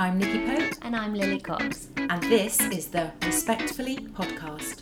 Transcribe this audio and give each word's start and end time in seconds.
I'm 0.00 0.16
Nikki 0.16 0.46
Pope, 0.46 0.78
And 0.80 0.96
I'm 0.96 1.12
Lily 1.12 1.38
Cox. 1.38 1.88
and 1.98 2.22
this 2.22 2.58
is 2.58 2.86
the 2.88 3.12
Respectfully 3.22 3.98
podcast. 3.98 4.80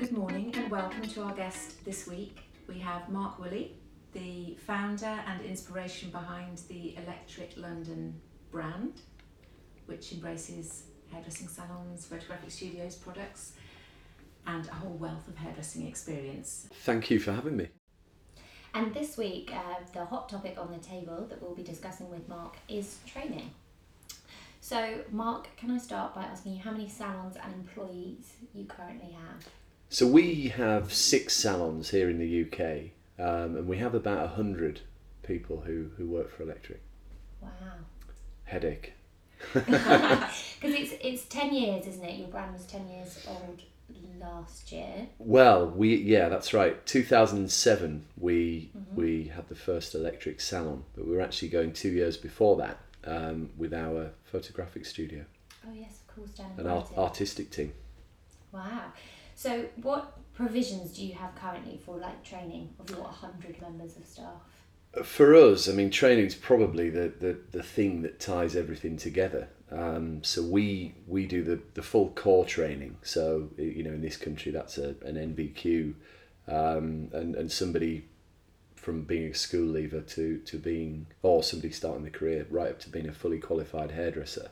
Good 0.00 0.10
morning 0.10 0.54
and 0.56 0.70
welcome 0.70 1.02
to 1.02 1.22
our 1.24 1.34
guest 1.34 1.84
this 1.84 2.06
week. 2.06 2.40
We 2.66 2.78
have 2.78 3.10
Mark 3.10 3.38
Woolley, 3.38 3.76
the 4.14 4.56
founder 4.66 5.20
and 5.26 5.44
inspiration 5.44 6.08
behind 6.08 6.62
the 6.70 6.96
Electric 6.96 7.58
London 7.58 8.18
brand, 8.50 9.02
which 9.84 10.12
embraces 10.12 10.84
hairdressing 11.10 11.48
salons, 11.48 12.06
photographic 12.06 12.52
studios, 12.52 12.94
products, 12.94 13.52
and 14.46 14.66
a 14.66 14.72
whole 14.72 14.94
wealth 14.94 15.28
of 15.28 15.36
hairdressing 15.36 15.86
experience. 15.86 16.70
Thank 16.84 17.10
you 17.10 17.18
for 17.18 17.32
having 17.32 17.58
me. 17.58 17.68
And 18.72 18.94
this 18.94 19.18
week, 19.18 19.52
uh, 19.54 19.80
the 19.92 20.06
hot 20.06 20.30
topic 20.30 20.56
on 20.58 20.72
the 20.72 20.78
table 20.78 21.26
that 21.28 21.42
we'll 21.42 21.54
be 21.54 21.62
discussing 21.62 22.08
with 22.08 22.26
Mark 22.30 22.56
is 22.66 22.96
training. 23.06 23.50
So, 24.72 25.00
Mark, 25.10 25.54
can 25.58 25.70
I 25.70 25.76
start 25.76 26.14
by 26.14 26.22
asking 26.22 26.54
you 26.54 26.62
how 26.62 26.70
many 26.70 26.88
salons 26.88 27.36
and 27.36 27.52
employees 27.52 28.32
you 28.54 28.64
currently 28.64 29.12
have? 29.12 29.46
So 29.90 30.06
we 30.06 30.48
have 30.48 30.94
six 30.94 31.36
salons 31.36 31.90
here 31.90 32.08
in 32.08 32.16
the 32.16 32.46
UK, 32.46 32.92
um, 33.22 33.54
and 33.54 33.68
we 33.68 33.76
have 33.76 33.94
about 33.94 34.30
hundred 34.30 34.80
people 35.24 35.64
who, 35.66 35.90
who 35.98 36.06
work 36.06 36.34
for 36.34 36.42
Electric. 36.44 36.80
Wow. 37.42 37.50
Headache. 38.44 38.94
Because 39.52 39.68
it's, 40.62 40.94
it's 41.02 41.24
10 41.26 41.52
years, 41.52 41.86
isn't 41.86 42.04
it? 42.04 42.18
Your 42.18 42.28
brand 42.28 42.54
was 42.54 42.64
10 42.64 42.88
years 42.88 43.26
old 43.28 43.60
last 44.18 44.72
year. 44.72 45.08
Well, 45.18 45.68
we 45.68 45.96
yeah, 45.96 46.30
that's 46.30 46.54
right. 46.54 46.86
2007, 46.86 48.06
we 48.16 48.70
we 48.94 49.24
had 49.34 49.50
the 49.50 49.54
first 49.54 49.94
Electric 49.94 50.40
salon, 50.40 50.84
but 50.94 51.06
we 51.06 51.14
were 51.14 51.20
actually 51.20 51.48
going 51.48 51.74
two 51.74 51.90
years 51.90 52.16
before 52.16 52.56
that 52.56 52.78
um, 53.06 53.50
with 53.56 53.74
our 53.74 54.10
photographic 54.24 54.86
studio 54.86 55.24
Oh, 55.66 55.72
yes, 55.74 56.00
of 56.00 56.14
course, 56.14 56.30
down 56.30 56.52
and 56.58 56.68
art, 56.68 56.90
artistic 56.96 57.50
team. 57.50 57.72
Wow. 58.50 58.92
So, 59.34 59.66
what 59.80 60.18
provisions 60.34 60.92
do 60.96 61.04
you 61.04 61.14
have 61.14 61.34
currently 61.36 61.80
for 61.84 61.96
like 61.96 62.22
training 62.24 62.70
of 62.80 62.90
your 62.90 63.00
100 63.00 63.60
members 63.60 63.96
of 63.96 64.04
staff? 64.04 65.04
For 65.04 65.34
us, 65.34 65.68
I 65.68 65.72
mean, 65.72 65.90
training 65.90 66.26
is 66.26 66.34
probably 66.34 66.90
the, 66.90 67.12
the, 67.18 67.38
the 67.50 67.62
thing 67.62 68.02
that 68.02 68.20
ties 68.20 68.54
everything 68.56 68.98
together. 68.98 69.48
Um, 69.70 70.22
so 70.22 70.42
we 70.42 70.94
we 71.06 71.26
do 71.26 71.42
the, 71.42 71.58
the 71.72 71.82
full 71.82 72.10
core 72.10 72.44
training. 72.44 72.98
So 73.02 73.48
you 73.56 73.82
know, 73.82 73.92
in 73.92 74.02
this 74.02 74.18
country, 74.18 74.52
that's 74.52 74.76
a, 74.76 74.88
an 75.02 75.14
NVQ, 75.14 75.94
um, 76.46 77.08
and 77.12 77.34
and 77.34 77.50
somebody 77.50 78.04
from 78.82 79.04
being 79.04 79.30
a 79.30 79.34
school 79.34 79.66
leaver 79.66 80.00
to 80.00 80.38
to 80.38 80.58
being 80.58 81.06
or 81.22 81.42
somebody 81.42 81.72
starting 81.72 82.04
the 82.04 82.10
career 82.10 82.46
right 82.50 82.70
up 82.70 82.80
to 82.80 82.90
being 82.90 83.08
a 83.08 83.12
fully 83.12 83.38
qualified 83.38 83.92
hairdresser, 83.92 84.50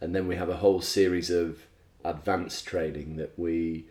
and 0.00 0.14
then 0.14 0.26
we 0.26 0.36
have 0.36 0.48
a 0.48 0.56
whole 0.56 0.80
series 0.80 1.30
of 1.30 1.66
advanced 2.04 2.66
training 2.66 3.16
that 3.16 3.38
we 3.38 3.86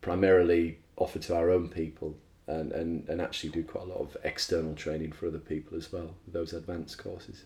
primarily 0.00 0.78
offer 0.96 1.18
to 1.18 1.36
our 1.36 1.50
own 1.50 1.68
people 1.68 2.16
and, 2.46 2.72
and, 2.72 3.08
and 3.08 3.20
actually 3.20 3.50
do 3.50 3.62
quite 3.62 3.84
a 3.84 3.86
lot 3.86 4.00
of 4.00 4.16
external 4.24 4.74
training 4.74 5.12
for 5.12 5.28
other 5.28 5.38
people 5.38 5.76
as 5.76 5.92
well 5.92 6.14
with 6.24 6.34
those 6.34 6.52
advanced 6.52 6.98
courses. 6.98 7.44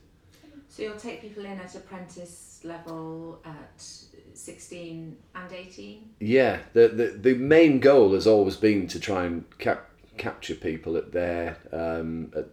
So 0.69 0.82
you'll 0.82 0.96
take 0.96 1.20
people 1.20 1.44
in 1.44 1.58
at 1.58 1.74
apprentice 1.74 2.60
level 2.64 3.41
at 3.44 3.84
16 4.32 5.16
and 5.34 5.52
18? 5.52 6.10
Yeah, 6.20 6.60
the, 6.72 6.88
the, 6.88 7.06
the 7.08 7.34
main 7.34 7.80
goal 7.80 8.14
has 8.14 8.26
always 8.26 8.56
been 8.56 8.88
to 8.88 8.98
try 8.98 9.24
and 9.24 9.44
cap, 9.58 9.91
capture 10.16 10.54
people 10.54 10.96
at 10.96 11.12
their 11.12 11.58
um, 11.72 12.32
at, 12.34 12.48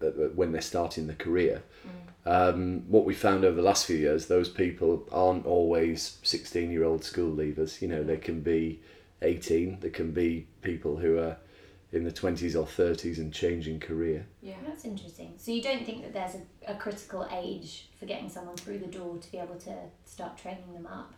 at, 0.00 0.18
at 0.18 0.34
when 0.34 0.52
they're 0.52 0.60
starting 0.60 1.06
their 1.06 1.16
career. 1.16 1.62
Um, 2.26 2.84
what 2.88 3.04
we 3.04 3.12
found 3.12 3.44
over 3.44 3.56
the 3.56 3.62
last 3.62 3.86
few 3.86 3.96
years, 3.96 4.26
those 4.26 4.48
people 4.48 5.06
aren't 5.12 5.44
always 5.44 6.18
16 6.22 6.70
year 6.70 6.84
old 6.84 7.04
school 7.04 7.34
leavers. 7.34 7.82
You 7.82 7.88
know, 7.88 8.02
they 8.02 8.16
can 8.16 8.40
be 8.40 8.80
18, 9.20 9.80
they 9.80 9.90
can 9.90 10.12
be 10.12 10.46
people 10.62 10.96
who 10.96 11.18
are 11.18 11.36
in 11.92 12.04
the 12.04 12.10
20s 12.10 12.56
or 12.56 12.66
30s 12.66 13.18
and 13.18 13.32
changing 13.32 13.78
career. 13.78 14.26
Yeah. 14.42 14.56
That's 14.66 14.84
interesting. 14.84 15.34
So 15.36 15.52
you 15.52 15.62
don't 15.62 15.84
think 15.84 16.02
that 16.02 16.12
there's 16.12 16.34
a, 16.34 16.72
a 16.72 16.74
critical 16.74 17.28
age 17.30 17.88
for 18.00 18.06
getting 18.06 18.28
someone 18.28 18.56
through 18.56 18.78
the 18.78 18.86
door 18.86 19.18
to 19.18 19.30
be 19.30 19.38
able 19.38 19.56
to 19.56 19.76
start 20.04 20.36
training 20.36 20.72
them 20.72 20.86
up? 20.86 21.14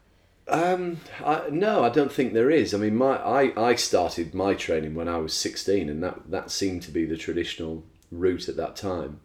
Um, 0.48 0.98
I, 1.24 1.48
no, 1.50 1.82
I 1.82 1.88
don't 1.88 2.12
think 2.12 2.32
there 2.32 2.50
is. 2.50 2.72
I 2.72 2.78
mean, 2.78 2.96
my 2.96 3.16
I, 3.16 3.70
I 3.70 3.74
started 3.74 4.34
my 4.34 4.54
training 4.54 4.94
when 4.94 5.08
I 5.08 5.18
was 5.18 5.34
16, 5.34 5.88
and 5.88 6.02
that, 6.02 6.30
that 6.30 6.50
seemed 6.50 6.82
to 6.82 6.90
be 6.90 7.04
the 7.04 7.16
traditional 7.16 7.84
route 8.12 8.48
at 8.48 8.56
that 8.56 8.76
time. 8.76 9.20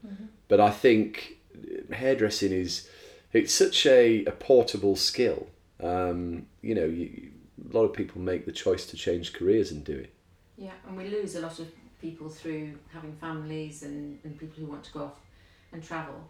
But 0.47 0.59
I 0.59 0.71
think 0.71 1.37
hairdressing 1.91 2.51
is 2.51 2.89
it's 3.33 3.53
such 3.53 3.85
a, 3.85 4.25
a 4.25 4.31
portable 4.31 4.95
skill. 4.95 5.47
Um, 5.81 6.47
you 6.61 6.75
know, 6.75 6.85
you, 6.85 7.31
a 7.69 7.75
lot 7.75 7.83
of 7.83 7.93
people 7.93 8.21
make 8.21 8.45
the 8.45 8.51
choice 8.51 8.85
to 8.87 8.97
change 8.97 9.33
careers 9.33 9.71
and 9.71 9.83
do 9.83 9.95
it. 9.95 10.13
Yeah, 10.57 10.73
and 10.87 10.97
we 10.97 11.07
lose 11.07 11.35
a 11.35 11.41
lot 11.41 11.59
of 11.59 11.67
people 12.01 12.29
through 12.29 12.77
having 12.91 13.13
families 13.13 13.83
and, 13.83 14.19
and 14.23 14.37
people 14.37 14.55
who 14.59 14.65
want 14.65 14.83
to 14.85 14.91
go 14.91 15.03
off 15.05 15.19
and 15.71 15.83
travel. 15.83 16.27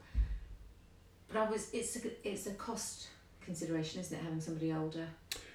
But 1.28 1.38
I 1.38 1.50
was 1.50 1.70
it's 1.74 1.96
a, 1.96 2.28
it's 2.28 2.46
a 2.48 2.54
cost 2.54 3.08
consideration, 3.52 4.00
isn't 4.00 4.18
it, 4.18 4.24
having 4.24 4.40
somebody 4.40 4.72
older? 4.72 5.08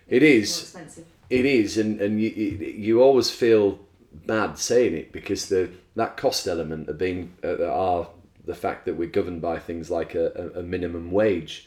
It 0.08 0.22
is. 0.22 0.74
More 0.74 0.82
expensive. 0.82 1.06
It 1.30 1.44
is, 1.44 1.78
and 1.78 2.00
and 2.00 2.20
you 2.20 2.30
you 2.30 3.02
always 3.02 3.30
feel 3.30 3.80
bad 4.26 4.58
saying 4.58 4.94
it 4.94 5.12
because 5.12 5.48
the 5.48 5.70
that 5.96 6.16
cost 6.16 6.46
element 6.46 6.88
of 6.88 6.98
being 6.98 7.32
uh, 7.42 7.64
are 7.66 8.08
the 8.44 8.54
fact 8.54 8.84
that 8.84 8.94
we're 8.94 9.08
governed 9.08 9.42
by 9.42 9.58
things 9.58 9.90
like 9.90 10.14
a, 10.14 10.52
a, 10.54 10.62
minimum 10.62 11.10
wage, 11.10 11.66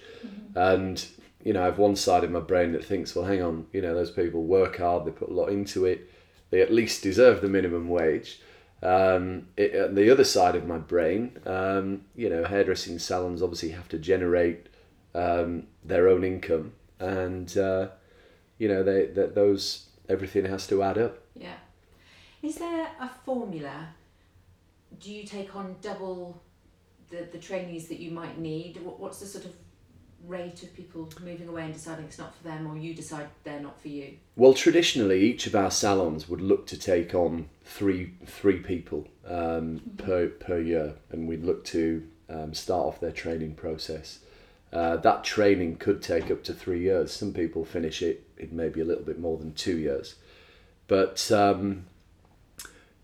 and 0.56 1.06
you 1.44 1.52
know 1.52 1.62
I 1.64 1.66
have 1.66 1.80
one 1.80 1.98
side 1.98 2.24
of 2.24 2.32
my 2.32 2.40
brain 2.40 2.72
that 2.72 2.86
thinks, 2.86 3.14
well, 3.16 3.26
hang 3.26 3.42
on, 3.42 3.66
you 3.74 3.82
know 3.82 3.94
those 3.94 4.12
people 4.12 4.44
work 4.44 4.78
hard, 4.78 5.06
they 5.06 5.12
put 5.12 5.30
a 5.30 5.34
lot 5.34 5.50
into 5.50 5.86
it, 5.86 6.10
they 6.52 6.62
at 6.62 6.72
least 6.72 7.04
deserve 7.04 7.42
the 7.42 7.50
minimum 7.50 7.90
wage. 7.90 8.40
Um, 8.82 9.48
it, 9.58 9.76
uh, 9.76 9.88
the 9.88 10.10
other 10.10 10.24
side 10.24 10.56
of 10.56 10.66
my 10.66 10.78
brain, 10.78 11.38
um, 11.46 12.06
you 12.16 12.30
know, 12.30 12.46
hairdressing 12.46 12.98
salons 13.00 13.44
obviously 13.44 13.72
have 13.72 13.90
to 13.90 13.98
generate 13.98 14.68
um, 15.16 15.68
their 15.90 16.08
own 16.08 16.24
income, 16.24 16.74
and 17.00 17.58
uh, 17.58 17.88
you 18.58 18.68
know 18.68 18.84
they 18.84 19.08
that 19.08 19.36
those 19.36 19.88
everything 20.08 20.46
has 20.46 20.66
to 20.68 20.82
add 20.84 20.98
up. 20.98 21.20
Yeah. 21.36 21.58
Is 22.42 22.56
there 22.56 22.88
a 23.00 23.10
formula? 23.26 23.90
Do 25.00 25.12
you 25.12 25.26
take 25.26 25.56
on 25.56 25.76
double 25.82 26.42
the, 27.10 27.28
the 27.32 27.38
trainees 27.38 27.88
that 27.90 28.00
you 28.00 28.12
might 28.12 28.38
need? 28.40 28.82
What, 28.82 29.00
what's 29.00 29.20
the 29.20 29.26
sort 29.26 29.46
of 29.46 29.54
rate 30.26 30.64
of 30.64 30.74
people 30.74 31.10
moving 31.22 31.48
away 31.48 31.64
and 31.64 31.74
deciding 31.74 32.06
it's 32.06 32.18
not 32.18 32.36
for 32.36 32.44
them, 32.44 32.68
or 32.68 32.78
you 32.78 32.94
decide 32.94 33.28
they're 33.44 33.60
not 33.60 33.80
for 33.82 33.90
you? 33.90 34.18
Well, 34.36 34.54
traditionally, 34.54 35.22
each 35.22 35.48
of 35.48 35.56
our 35.56 35.72
salons 35.72 36.30
would 36.30 36.42
look 36.42 36.66
to 36.68 36.78
take 36.78 37.14
on 37.14 37.50
three 37.64 38.14
three 38.26 38.60
people 38.60 39.08
um, 39.28 39.82
per 39.98 40.28
per 40.28 40.60
year, 40.60 40.96
and 41.12 41.28
we'd 41.28 41.44
look 41.44 41.66
to 41.66 42.08
um, 42.30 42.54
start 42.54 42.86
off 42.86 43.00
their 43.00 43.12
training 43.12 43.56
process. 43.56 44.20
Uh, 44.72 44.98
that 44.98 45.24
training 45.24 45.78
could 45.78 46.02
take 46.02 46.30
up 46.30 46.44
to 46.44 46.54
three 46.54 46.82
years. 46.82 47.12
Some 47.12 47.34
people 47.34 47.66
finish 47.66 48.02
it 48.02 48.28
in 48.38 48.56
maybe 48.56 48.82
a 48.82 48.86
little 48.86 49.04
bit 49.04 49.20
more 49.20 49.38
than 49.38 49.54
two 49.54 49.78
years, 49.78 50.16
but 50.88 51.32
um, 51.32 51.86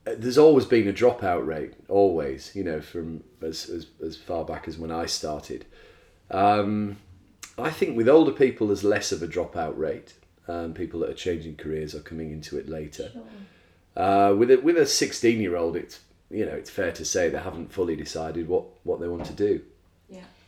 there's 0.03 0.37
always 0.37 0.65
been 0.65 0.87
a 0.87 0.93
dropout 0.93 1.45
rate. 1.45 1.73
Always, 1.89 2.55
you 2.55 2.63
know, 2.63 2.81
from 2.81 3.23
as 3.41 3.67
as, 3.69 3.87
as 4.05 4.15
far 4.15 4.45
back 4.45 4.67
as 4.67 4.77
when 4.77 4.91
I 4.91 5.07
started. 5.07 5.65
Um, 6.29 6.97
I 7.57 7.69
think 7.69 7.95
with 7.95 8.09
older 8.09 8.31
people, 8.31 8.67
there's 8.67 8.83
less 8.83 9.11
of 9.11 9.23
a 9.23 9.27
dropout 9.27 9.77
rate. 9.77 10.13
Um, 10.47 10.73
people 10.73 10.99
that 10.99 11.09
are 11.09 11.15
changing 11.15 11.55
careers 11.55 11.95
are 11.95 12.01
coming 12.01 12.31
into 12.31 12.57
it 12.57 12.69
later. 12.69 13.11
Uh, 13.95 14.35
with 14.37 14.51
a, 14.51 14.57
with 14.57 14.77
a 14.77 14.85
16 14.85 15.39
year 15.39 15.55
old, 15.55 15.75
it's 15.75 16.01
you 16.29 16.45
know 16.45 16.51
it's 16.51 16.69
fair 16.69 16.91
to 16.91 17.05
say 17.05 17.29
they 17.29 17.39
haven't 17.39 17.71
fully 17.71 17.95
decided 17.95 18.47
what, 18.47 18.65
what 18.83 19.00
they 19.00 19.07
want 19.07 19.25
to 19.25 19.33
do. 19.33 19.61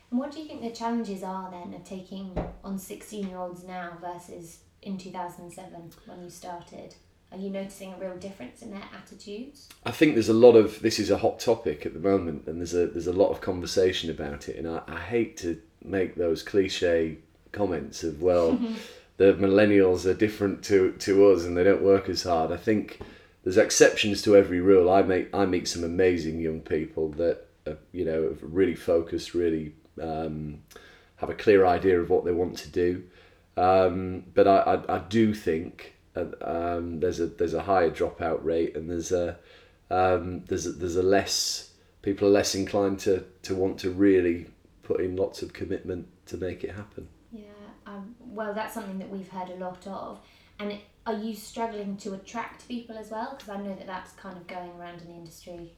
And 0.09 0.19
what 0.19 0.31
do 0.31 0.39
you 0.39 0.45
think 0.45 0.61
the 0.61 0.71
challenges 0.71 1.21
are 1.23 1.51
then 1.51 1.73
of 1.73 1.83
taking 1.83 2.37
on 2.63 2.79
16 2.79 3.27
year 3.27 3.37
olds 3.37 3.63
now 3.63 3.97
versus 4.01 4.59
in 4.81 4.97
2007 4.97 5.91
when 6.05 6.23
you 6.23 6.29
started? 6.29 6.95
Are 7.31 7.37
you 7.37 7.49
noticing 7.49 7.93
a 7.93 7.97
real 7.97 8.15
difference 8.15 8.61
in 8.61 8.71
their 8.71 8.83
attitudes? 8.95 9.67
I 9.85 9.91
think 9.91 10.13
there's 10.13 10.29
a 10.29 10.33
lot 10.33 10.55
of 10.55 10.81
this 10.81 10.97
is 10.97 11.11
a 11.11 11.17
hot 11.17 11.39
topic 11.39 11.85
at 11.85 11.93
the 11.93 11.99
moment, 11.99 12.47
and 12.47 12.59
there's 12.59 12.73
a 12.73 12.87
there's 12.87 13.07
a 13.07 13.13
lot 13.13 13.31
of 13.31 13.41
conversation 13.41 14.09
about 14.09 14.47
it, 14.47 14.55
and 14.55 14.67
I, 14.67 14.81
I 14.87 14.99
hate 14.99 15.35
to 15.37 15.61
make 15.83 16.15
those 16.15 16.41
cliche 16.41 17.17
comments 17.51 18.03
of 18.03 18.21
well, 18.21 18.57
the 19.17 19.33
millennials 19.33 20.05
are 20.05 20.13
different 20.13 20.63
to 20.65 20.93
to 20.93 21.31
us 21.31 21.43
and 21.43 21.57
they 21.57 21.65
don't 21.65 21.83
work 21.83 22.07
as 22.07 22.23
hard. 22.23 22.53
I 22.53 22.57
think 22.57 22.99
there's 23.43 23.57
exceptions 23.57 24.21
to 24.21 24.37
every 24.37 24.61
rule. 24.61 24.89
I 24.89 25.01
make 25.01 25.35
I 25.35 25.45
meet 25.45 25.67
some 25.67 25.83
amazing 25.83 26.39
young 26.39 26.61
people 26.61 27.09
that 27.13 27.45
are, 27.65 27.77
you 27.91 28.05
know 28.05 28.37
really 28.41 28.75
focused, 28.75 29.33
really 29.33 29.73
um, 30.01 30.61
have 31.17 31.29
a 31.29 31.35
clear 31.35 31.65
idea 31.65 31.99
of 31.99 32.09
what 32.09 32.25
they 32.25 32.31
want 32.31 32.57
to 32.59 32.69
do. 32.69 33.03
Um, 33.55 34.25
but 34.33 34.47
I, 34.47 34.57
I, 34.57 34.95
I 34.95 34.99
do 34.99 35.33
think 35.33 35.95
uh, 36.15 36.25
um, 36.41 36.99
there's 36.99 37.19
a 37.19 37.27
there's 37.27 37.55
a 37.55 37.63
higher 37.63 37.89
dropout 37.89 38.43
rate 38.43 38.75
and 38.75 38.89
there's 38.89 39.11
a 39.11 39.37
um, 39.89 40.43
there's 40.45 40.67
a, 40.67 40.71
there's 40.71 40.95
a 40.95 41.03
less 41.03 41.67
people 42.07 42.27
are 42.27 42.31
less 42.31 42.55
inclined 42.55 42.99
to, 42.99 43.25
to 43.41 43.53
want 43.53 43.77
to 43.79 43.91
really 43.91 44.47
put 44.83 45.01
in 45.01 45.17
lots 45.17 45.41
of 45.41 45.51
commitment 45.51 46.07
to 46.25 46.37
make 46.37 46.63
it 46.63 46.71
happen. 46.71 47.05
Yeah, 47.33 47.49
um, 47.85 48.15
well, 48.19 48.53
that's 48.53 48.73
something 48.73 48.97
that 48.99 49.09
we've 49.09 49.27
heard 49.27 49.49
a 49.49 49.55
lot 49.55 49.85
of. 49.85 50.19
And 50.59 50.71
it, 50.71 50.81
are 51.05 51.15
you 51.15 51.35
struggling 51.35 51.97
to 51.97 52.13
attract 52.13 52.65
people 52.67 52.97
as 52.97 53.11
well? 53.11 53.35
Because 53.37 53.49
I 53.49 53.57
know 53.57 53.75
that 53.75 53.87
that's 53.87 54.13
kind 54.13 54.37
of 54.37 54.47
going 54.47 54.71
around 54.79 55.01
in 55.01 55.07
the 55.07 55.15
industry 55.15 55.73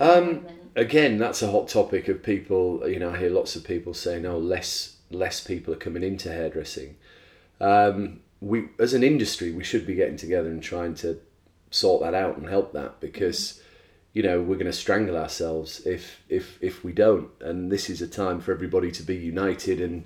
Um. 0.00 0.46
Again, 0.74 1.18
that's 1.18 1.42
a 1.42 1.50
hot 1.50 1.68
topic 1.68 2.08
of 2.08 2.22
people. 2.22 2.88
You 2.88 2.98
know, 2.98 3.10
I 3.10 3.18
hear 3.18 3.28
lots 3.28 3.56
of 3.56 3.64
people 3.64 3.92
saying, 3.92 4.24
"Oh, 4.24 4.38
less 4.38 4.96
less 5.10 5.40
people 5.40 5.74
are 5.74 5.76
coming 5.76 6.02
into 6.02 6.30
hairdressing." 6.30 6.96
Um, 7.60 8.20
we, 8.40 8.68
as 8.78 8.94
an 8.94 9.04
industry, 9.04 9.52
we 9.52 9.64
should 9.64 9.86
be 9.86 9.94
getting 9.94 10.16
together 10.16 10.48
and 10.48 10.62
trying 10.62 10.94
to 10.96 11.20
sort 11.70 12.02
that 12.02 12.14
out 12.14 12.36
and 12.38 12.48
help 12.48 12.72
that 12.72 13.00
because, 13.00 13.62
you 14.12 14.22
know, 14.22 14.40
we're 14.40 14.56
going 14.56 14.66
to 14.66 14.72
strangle 14.72 15.16
ourselves 15.16 15.86
if 15.86 16.22
if 16.28 16.58
if 16.62 16.82
we 16.82 16.92
don't. 16.92 17.28
And 17.40 17.70
this 17.70 17.90
is 17.90 18.00
a 18.00 18.08
time 18.08 18.40
for 18.40 18.52
everybody 18.52 18.90
to 18.92 19.02
be 19.02 19.16
united 19.16 19.80
and 19.80 20.04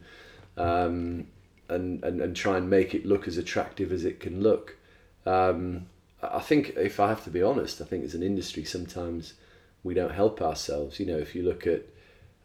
um, 0.56 1.28
and, 1.68 2.02
and 2.04 2.20
and 2.20 2.34
try 2.34 2.56
and 2.56 2.68
make 2.68 2.94
it 2.94 3.06
look 3.06 3.28
as 3.28 3.38
attractive 3.38 3.92
as 3.92 4.04
it 4.04 4.18
can 4.18 4.42
look. 4.42 4.76
Um, 5.24 5.86
I 6.22 6.38
I 6.38 6.40
think, 6.40 6.74
if 6.76 6.98
I 6.98 7.08
have 7.08 7.22
to 7.24 7.30
be 7.30 7.42
honest, 7.42 7.80
I 7.80 7.84
think 7.84 8.04
as 8.04 8.14
an 8.14 8.22
industry 8.22 8.64
sometimes 8.64 9.34
we 9.86 9.94
don't 9.94 10.12
help 10.12 10.42
ourselves. 10.42 10.98
You 11.00 11.06
know, 11.06 11.18
if 11.18 11.34
you 11.34 11.42
look 11.42 11.66
at 11.66 11.84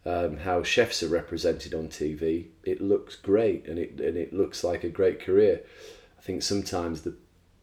um, 0.06 0.38
how 0.38 0.62
chefs 0.62 1.02
are 1.02 1.08
represented 1.08 1.74
on 1.74 1.88
TV, 1.88 2.46
it 2.64 2.80
looks 2.80 3.16
great 3.16 3.66
and 3.66 3.78
it 3.78 4.00
and 4.00 4.16
it 4.16 4.32
looks 4.32 4.64
like 4.64 4.84
a 4.84 4.88
great 4.88 5.20
career. 5.20 5.60
I 6.18 6.22
think 6.22 6.42
sometimes 6.42 7.02
the 7.02 7.14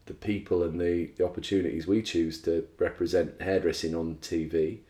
the 0.06 0.14
people 0.14 0.62
and 0.62 0.80
the, 0.80 1.10
the 1.16 1.24
opportunities 1.24 1.86
we 1.86 2.02
choose 2.02 2.42
to 2.42 2.66
represent 2.78 3.40
hairdressing 3.40 3.94
on 3.94 4.16
TV 4.16 4.80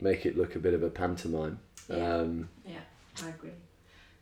make 0.00 0.24
it 0.24 0.36
look 0.36 0.54
a 0.54 0.58
bit 0.60 0.74
of 0.74 0.82
a 0.82 0.90
pantomime. 0.90 1.58
Yeah. 1.90 2.14
Um, 2.14 2.48
Yeah, 2.64 2.78
I 3.24 3.30
agree. 3.30 3.50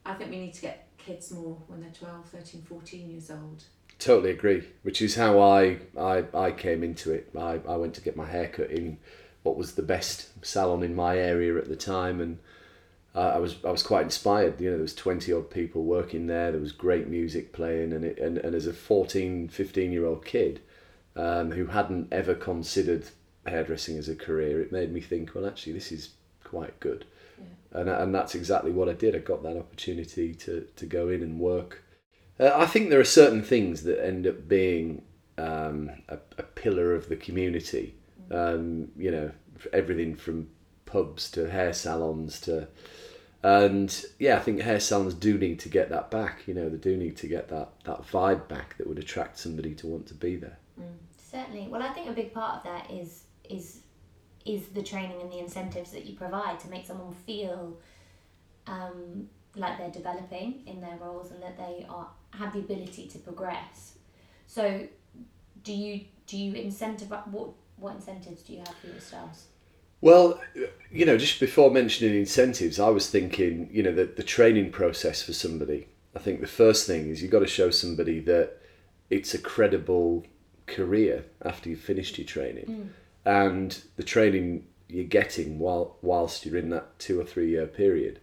I 0.04 0.14
think 0.14 0.30
we 0.30 0.38
need 0.38 0.54
to 0.54 0.62
get 0.62 0.88
kids 0.96 1.30
more 1.30 1.58
when 1.66 1.80
they're 1.80 1.90
12, 1.90 2.28
13, 2.30 2.62
14 2.62 3.10
years 3.10 3.30
old. 3.30 3.64
Totally 3.98 4.30
agree. 4.30 4.66
Which 4.82 5.02
is 5.02 5.14
how 5.14 5.40
I, 5.40 5.78
I, 5.98 6.24
I 6.32 6.52
came 6.52 6.82
into 6.82 7.12
it. 7.12 7.30
I, 7.38 7.60
I 7.68 7.76
went 7.76 7.94
to 7.94 8.00
get 8.00 8.16
my 8.16 8.26
hair 8.26 8.48
cut 8.48 8.70
in 8.70 8.98
what 9.46 9.56
was 9.56 9.74
the 9.74 9.82
best 9.82 10.44
salon 10.44 10.82
in 10.82 10.94
my 10.94 11.16
area 11.16 11.56
at 11.56 11.68
the 11.68 11.76
time, 11.76 12.20
and 12.20 12.38
uh, 13.14 13.32
I 13.34 13.38
was 13.38 13.56
I 13.64 13.70
was 13.70 13.82
quite 13.82 14.04
inspired. 14.04 14.60
You 14.60 14.70
know, 14.70 14.76
there 14.76 14.82
was 14.82 14.94
twenty 14.94 15.32
odd 15.32 15.50
people 15.50 15.84
working 15.84 16.26
there. 16.26 16.52
There 16.52 16.60
was 16.60 16.72
great 16.72 17.08
music 17.08 17.52
playing, 17.52 17.92
and 17.92 18.04
it, 18.04 18.18
and, 18.18 18.38
and 18.38 18.54
as 18.54 18.66
a 18.66 18.72
14, 18.72 19.48
15 19.48 19.92
year 19.92 20.04
old 20.04 20.24
kid 20.24 20.60
um, 21.14 21.52
who 21.52 21.66
hadn't 21.66 22.12
ever 22.12 22.34
considered 22.34 23.06
hairdressing 23.46 23.96
as 23.96 24.08
a 24.08 24.16
career, 24.16 24.60
it 24.60 24.72
made 24.72 24.92
me 24.92 25.00
think, 25.00 25.34
well, 25.34 25.46
actually, 25.46 25.72
this 25.72 25.92
is 25.92 26.10
quite 26.44 26.78
good. 26.80 27.06
And, 27.72 27.88
and 27.90 28.14
that's 28.14 28.34
exactly 28.34 28.70
what 28.70 28.88
I 28.88 28.94
did. 28.94 29.14
I 29.14 29.18
got 29.18 29.42
that 29.42 29.56
opportunity 29.56 30.34
to, 30.34 30.66
to 30.76 30.86
go 30.86 31.08
in 31.10 31.22
and 31.22 31.38
work 31.38 31.84
uh, 32.38 32.50
I 32.54 32.66
think 32.66 32.90
there 32.90 33.00
are 33.00 33.04
certain 33.04 33.42
things 33.42 33.82
that 33.84 34.04
end 34.04 34.26
up 34.26 34.48
being 34.48 35.02
um, 35.38 35.90
a, 36.08 36.18
a 36.38 36.42
pillar 36.42 36.94
of 36.94 37.08
the 37.08 37.16
community. 37.16 37.94
Um, 38.30 38.88
you 38.96 39.10
know, 39.10 39.30
everything 39.72 40.16
from 40.16 40.48
pubs 40.84 41.30
to 41.32 41.50
hair 41.50 41.72
salons 41.72 42.40
to, 42.42 42.68
and 43.42 44.04
yeah, 44.18 44.36
I 44.36 44.40
think 44.40 44.60
hair 44.60 44.80
salons 44.80 45.14
do 45.14 45.38
need 45.38 45.60
to 45.60 45.68
get 45.68 45.90
that 45.90 46.10
back. 46.10 46.42
You 46.46 46.54
know, 46.54 46.68
they 46.68 46.78
do 46.78 46.96
need 46.96 47.16
to 47.18 47.28
get 47.28 47.48
that 47.48 47.70
that 47.84 48.06
vibe 48.06 48.48
back 48.48 48.76
that 48.78 48.86
would 48.86 48.98
attract 48.98 49.38
somebody 49.38 49.74
to 49.76 49.86
want 49.86 50.06
to 50.08 50.14
be 50.14 50.36
there. 50.36 50.58
Certainly. 51.30 51.68
Well, 51.68 51.82
I 51.82 51.92
think 51.92 52.08
a 52.08 52.12
big 52.12 52.32
part 52.32 52.58
of 52.58 52.64
that 52.64 52.90
is 52.90 53.24
is 53.48 53.80
is 54.44 54.68
the 54.68 54.82
training 54.82 55.20
and 55.20 55.30
the 55.30 55.38
incentives 55.38 55.90
that 55.90 56.06
you 56.06 56.16
provide 56.16 56.58
to 56.60 56.70
make 56.70 56.86
someone 56.86 57.12
feel 57.12 57.76
um, 58.66 59.28
like 59.56 59.76
they're 59.76 59.90
developing 59.90 60.62
in 60.66 60.80
their 60.80 60.96
roles 60.96 61.30
and 61.32 61.42
that 61.42 61.56
they 61.56 61.84
are 61.88 62.08
have 62.30 62.52
the 62.52 62.60
ability 62.60 63.08
to 63.08 63.18
progress. 63.18 63.98
So, 64.46 64.86
do 65.62 65.72
you 65.72 66.04
do 66.26 66.36
you 66.36 66.52
incentivize 66.52 67.26
what 67.28 67.50
what 67.78 67.96
incentives 67.96 68.42
do 68.42 68.54
you 68.54 68.58
have 68.60 68.74
for 68.76 68.88
your 68.88 69.00
staffs? 69.00 69.46
Well, 70.00 70.40
you 70.90 71.06
know, 71.06 71.16
just 71.16 71.40
before 71.40 71.70
mentioning 71.70 72.14
incentives, 72.14 72.78
I 72.78 72.90
was 72.90 73.08
thinking, 73.08 73.68
you 73.72 73.82
know, 73.82 73.92
the, 73.92 74.04
the 74.04 74.22
training 74.22 74.70
process 74.70 75.22
for 75.22 75.32
somebody. 75.32 75.88
I 76.14 76.18
think 76.18 76.40
the 76.40 76.46
first 76.46 76.86
thing 76.86 77.08
is 77.08 77.22
you've 77.22 77.32
got 77.32 77.40
to 77.40 77.46
show 77.46 77.70
somebody 77.70 78.20
that 78.20 78.58
it's 79.10 79.34
a 79.34 79.38
credible 79.38 80.24
career 80.66 81.24
after 81.44 81.70
you've 81.70 81.80
finished 81.80 82.18
your 82.18 82.26
training. 82.26 82.64
Mm. 82.66 82.88
And 83.24 83.82
the 83.96 84.02
training 84.02 84.66
you're 84.88 85.04
getting 85.04 85.58
while 85.58 85.96
whilst 86.02 86.46
you're 86.46 86.56
in 86.56 86.70
that 86.70 86.98
two 86.98 87.20
or 87.20 87.24
three 87.24 87.50
year 87.50 87.66
period 87.66 88.20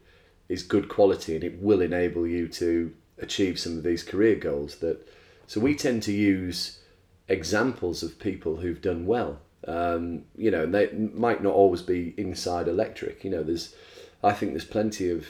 is 0.48 0.64
good 0.64 0.88
quality 0.88 1.36
and 1.36 1.44
it 1.44 1.62
will 1.62 1.82
enable 1.82 2.26
you 2.28 2.48
to 2.48 2.94
achieve 3.18 3.60
some 3.60 3.78
of 3.78 3.84
these 3.84 4.04
career 4.04 4.36
goals 4.36 4.78
that 4.78 5.06
so 5.46 5.60
we 5.60 5.76
tend 5.76 6.02
to 6.04 6.12
use 6.12 6.80
examples 7.28 8.04
of 8.04 8.20
people 8.20 8.58
who've 8.58 8.82
done 8.82 9.06
well. 9.06 9.40
Um, 9.66 10.26
you 10.36 10.52
know 10.52 10.64
and 10.64 10.74
they 10.74 10.92
might 10.92 11.42
not 11.42 11.54
always 11.54 11.82
be 11.82 12.14
inside 12.18 12.68
electric. 12.68 13.24
You 13.24 13.30
know 13.30 13.44
there's 13.44 13.74
i 14.22 14.34
think 14.34 14.52
there's 14.52 14.66
plenty 14.66 15.10
of 15.10 15.28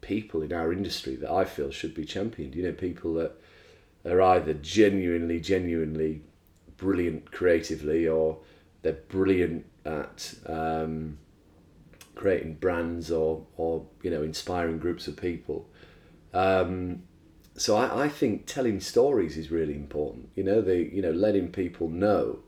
people 0.00 0.42
in 0.42 0.52
our 0.52 0.72
industry 0.72 1.16
that 1.16 1.30
i 1.30 1.44
feel 1.44 1.70
should 1.70 1.94
be 1.94 2.04
championed. 2.04 2.54
You 2.54 2.64
know 2.64 2.72
people 2.72 3.14
that 3.14 3.32
are 4.04 4.20
either 4.20 4.54
genuinely 4.54 5.40
genuinely 5.40 6.22
brilliant 6.76 7.30
creatively 7.32 8.06
or 8.06 8.38
they're 8.82 8.92
brilliant 8.92 9.64
at 9.84 10.34
um, 10.46 11.18
creating 12.14 12.54
brands 12.54 13.10
or 13.10 13.46
or 13.56 13.86
you 14.02 14.10
know 14.10 14.22
inspiring 14.22 14.78
groups 14.78 15.08
of 15.08 15.16
people. 15.16 15.68
Um, 16.34 17.02
so 17.56 17.76
I, 17.76 18.04
I 18.04 18.08
think 18.08 18.46
telling 18.46 18.80
stories 18.80 19.36
is 19.36 19.50
really 19.50 19.74
important. 19.74 20.30
You 20.34 20.44
know 20.44 20.60
the 20.60 20.76
you 20.76 21.02
know 21.02 21.10
letting 21.10 21.48
people 21.50 21.88
know. 21.88 22.40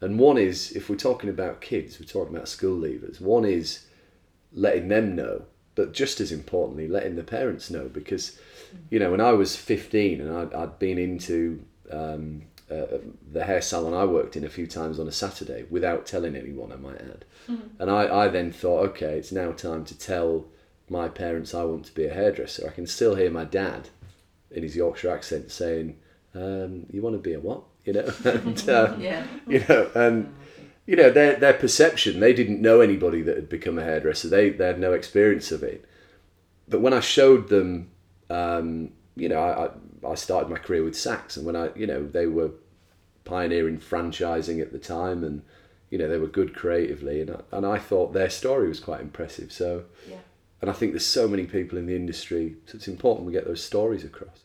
And 0.00 0.18
one 0.18 0.36
is 0.38 0.72
if 0.72 0.90
we're 0.90 0.96
talking 0.96 1.30
about 1.30 1.60
kids 1.60 1.98
we're 1.98 2.06
talking 2.06 2.34
about 2.34 2.48
school 2.48 2.78
leavers 2.78 3.20
one 3.20 3.44
is 3.44 3.86
letting 4.52 4.88
them 4.88 5.16
know 5.16 5.46
but 5.74 5.92
just 5.92 6.20
as 6.20 6.30
importantly 6.30 6.86
letting 6.88 7.16
the 7.16 7.22
parents 7.22 7.70
know. 7.70 7.88
Because 7.88 8.38
you 8.90 8.98
know 8.98 9.10
when 9.10 9.20
I 9.20 9.32
was 9.32 9.56
15 9.56 10.20
and 10.20 10.36
I'd, 10.36 10.54
I'd 10.54 10.78
been 10.78 10.98
into 10.98 11.64
um, 11.90 12.42
uh, 12.70 12.98
the 13.30 13.44
hair 13.44 13.60
salon 13.60 13.94
I 13.94 14.04
worked 14.04 14.36
in 14.36 14.44
a 14.44 14.48
few 14.48 14.66
times 14.66 14.98
on 14.98 15.08
a 15.08 15.12
Saturday 15.12 15.64
without 15.68 16.06
telling 16.06 16.34
anyone 16.36 16.72
I 16.72 16.76
might 16.76 17.00
add. 17.00 17.24
And 17.78 17.90
I, 17.90 18.24
I 18.24 18.28
then 18.28 18.52
thought 18.52 18.88
okay 18.90 19.18
it's 19.18 19.32
now 19.32 19.52
time 19.52 19.84
to 19.86 19.98
tell 19.98 20.46
my 20.88 21.08
parents 21.08 21.54
I 21.54 21.64
want 21.64 21.86
to 21.86 21.94
be 21.94 22.06
a 22.06 22.14
hairdresser. 22.14 22.66
I 22.68 22.72
can 22.72 22.86
still 22.86 23.14
hear 23.14 23.30
my 23.30 23.44
dad 23.44 23.90
in 24.54 24.62
his 24.62 24.74
Yorkshire 24.76 25.10
accent 25.10 25.50
saying 25.50 25.96
um, 26.34 26.86
you 26.90 27.02
want 27.02 27.14
to 27.14 27.20
be 27.20 27.34
a 27.34 27.40
what? 27.40 27.62
You 27.84 27.92
know 27.94 28.12
and 28.24 28.68
uh, 28.68 28.94
Yeah. 28.98 29.26
you 29.46 29.64
know 29.68 29.90
and 29.94 30.34
you 30.86 30.96
know 30.96 31.10
their 31.10 31.36
their 31.36 31.52
perception 31.54 32.20
they 32.20 32.32
didn't 32.32 32.60
know 32.60 32.80
anybody 32.80 33.22
that 33.22 33.36
had 33.36 33.48
become 33.48 33.78
a 33.78 33.84
hairdresser. 33.84 34.28
They 34.28 34.50
they 34.50 34.66
had 34.66 34.78
no 34.80 34.92
experience 34.92 35.52
of 35.52 35.62
it. 35.62 35.84
But 36.68 36.80
when 36.80 36.92
I 36.94 37.00
showed 37.00 37.48
them 37.48 37.90
um, 38.30 38.90
you 39.16 39.28
know 39.28 39.38
I, 39.38 39.66
I 40.08 40.12
I 40.12 40.14
started 40.16 40.50
my 40.50 40.56
career 40.58 40.82
with 40.84 40.94
Saks 40.94 41.36
and 41.36 41.44
when 41.46 41.56
I 41.56 41.70
you 41.76 41.86
know 41.86 42.06
they 42.06 42.26
were 42.26 42.50
pioneering 43.24 43.78
franchising 43.78 44.60
at 44.60 44.72
the 44.72 44.78
time 44.78 45.24
and 45.24 45.42
you 45.90 45.98
know 45.98 46.08
they 46.08 46.18
were 46.18 46.26
good 46.26 46.54
creatively 46.54 47.20
and 47.20 47.30
I, 47.30 47.40
and 47.52 47.64
I 47.66 47.78
thought 47.78 48.12
their 48.12 48.30
story 48.30 48.68
was 48.68 48.80
quite 48.80 49.00
impressive. 49.00 49.52
So 49.52 49.84
Yeah. 50.08 50.16
and 50.60 50.70
I 50.70 50.72
think 50.74 50.92
there's 50.92 51.06
so 51.06 51.28
many 51.28 51.44
people 51.46 51.78
in 51.78 51.86
the 51.86 51.96
industry 51.96 52.56
so 52.66 52.76
it's 52.76 52.88
important 52.88 53.26
we 53.26 53.32
get 53.32 53.46
those 53.46 53.62
stories 53.62 54.04
across 54.04 54.43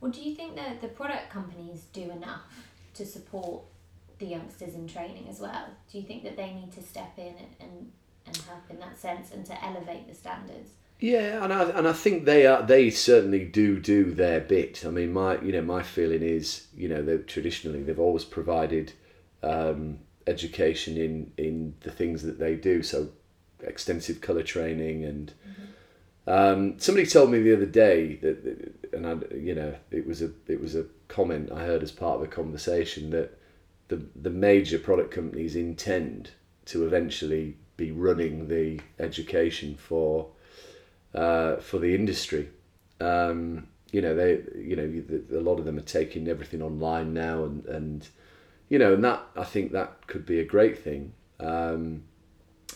Well, 0.00 0.10
do 0.10 0.20
you 0.20 0.34
think 0.34 0.56
that 0.56 0.80
the 0.80 0.88
product 0.88 1.30
companies 1.30 1.86
do 1.92 2.10
enough 2.10 2.42
to 2.94 3.06
support 3.06 3.62
the 4.18 4.26
youngsters 4.26 4.74
in 4.74 4.86
training 4.86 5.26
as 5.28 5.40
well? 5.40 5.66
Do 5.90 5.98
you 5.98 6.04
think 6.04 6.24
that 6.24 6.36
they 6.36 6.52
need 6.52 6.72
to 6.72 6.82
step 6.82 7.12
in 7.16 7.34
and, 7.60 7.92
and, 8.26 8.36
help 8.48 8.62
in 8.70 8.78
that 8.80 8.98
sense 8.98 9.30
and 9.30 9.46
to 9.46 9.64
elevate 9.64 10.08
the 10.08 10.14
standards? 10.14 10.70
Yeah, 10.98 11.42
and 11.44 11.52
I 11.52 11.64
and 11.70 11.86
I 11.86 11.92
think 11.92 12.24
they 12.24 12.46
are 12.46 12.62
they 12.62 12.90
certainly 12.90 13.44
do 13.44 13.78
do 13.78 14.12
their 14.12 14.40
bit. 14.40 14.84
I 14.86 14.90
mean, 14.90 15.12
my 15.12 15.40
you 15.40 15.52
know 15.52 15.62
my 15.62 15.82
feeling 15.82 16.22
is 16.22 16.66
you 16.74 16.88
know 16.88 17.02
they 17.02 17.18
traditionally 17.18 17.82
they've 17.82 18.00
always 18.00 18.24
provided 18.24 18.92
um, 19.42 19.98
education 20.26 20.96
in 20.96 21.32
in 21.36 21.74
the 21.80 21.90
things 21.90 22.22
that 22.22 22.38
they 22.38 22.56
do. 22.56 22.82
So 22.82 23.10
extensive 23.62 24.20
color 24.20 24.42
training 24.42 25.04
and 25.04 25.32
um, 26.26 26.78
somebody 26.78 27.06
told 27.06 27.30
me 27.30 27.40
the 27.40 27.54
other 27.54 27.66
day 27.66 28.16
that 28.16 28.75
and 28.96 29.06
I 29.06 29.34
you 29.34 29.54
know 29.54 29.74
it 29.90 30.06
was 30.06 30.22
a 30.22 30.30
it 30.48 30.60
was 30.60 30.74
a 30.74 30.86
comment 31.08 31.52
I 31.52 31.64
heard 31.64 31.82
as 31.82 31.92
part 31.92 32.16
of 32.16 32.22
a 32.22 32.28
conversation 32.28 33.10
that 33.10 33.38
the 33.88 34.02
the 34.14 34.30
major 34.30 34.78
product 34.78 35.10
companies 35.10 35.54
intend 35.54 36.30
to 36.66 36.84
eventually 36.84 37.56
be 37.76 37.92
running 37.92 38.48
the 38.48 38.80
education 38.98 39.76
for 39.76 40.28
uh, 41.14 41.56
for 41.56 41.78
the 41.78 41.94
industry. 41.94 42.48
Um, 43.00 43.68
you 43.92 44.00
know, 44.00 44.14
they, 44.14 44.42
you 44.56 44.76
know, 44.76 45.38
a 45.38 45.40
lot 45.40 45.58
of 45.58 45.64
them 45.64 45.78
are 45.78 45.82
taking 45.82 46.28
everything 46.28 46.62
online 46.62 47.14
now, 47.14 47.44
and 47.44 47.64
and 47.66 48.08
you 48.68 48.78
know, 48.78 48.94
and 48.94 49.04
that 49.04 49.24
I 49.36 49.44
think 49.44 49.72
that 49.72 50.06
could 50.06 50.26
be 50.26 50.40
a 50.40 50.44
great 50.44 50.78
thing. 50.78 51.12
Um, 51.38 52.02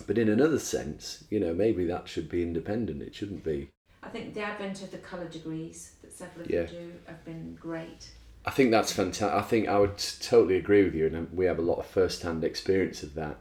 but 0.07 0.19
in 0.19 0.29
another 0.29 0.59
sense, 0.59 1.25
you 1.31 1.41
know, 1.41 1.53
maybe 1.53 1.85
that 1.87 2.09
should 2.09 2.29
be 2.29 2.43
independent. 2.43 3.03
It 3.03 3.15
shouldn't 3.15 3.45
be. 3.45 3.69
I 4.03 4.09
think 4.09 4.35
the 4.35 4.41
advent 4.41 4.83
of 4.83 4.91
the 4.91 4.99
colour 4.99 5.29
degrees 5.29 5.93
that 6.03 6.13
several 6.13 6.45
of 6.45 6.51
Yeah. 6.51 6.63
you 6.63 6.67
do 6.69 6.93
have 7.07 7.25
been 7.25 7.57
great. 7.61 8.11
I 8.45 8.51
think 8.51 8.71
that's 8.71 8.93
fantastic. 8.93 9.39
I 9.39 9.43
think 9.43 9.69
I 9.69 9.79
would 9.79 9.99
totally 10.21 10.57
agree 10.57 10.83
with 10.85 10.95
you, 10.95 11.07
and 11.07 11.31
we 11.33 11.45
have 11.45 11.59
a 11.59 11.63
lot 11.63 11.79
of 11.79 11.87
first-hand 11.87 12.43
experience 12.43 13.03
of 13.03 13.15
that. 13.15 13.37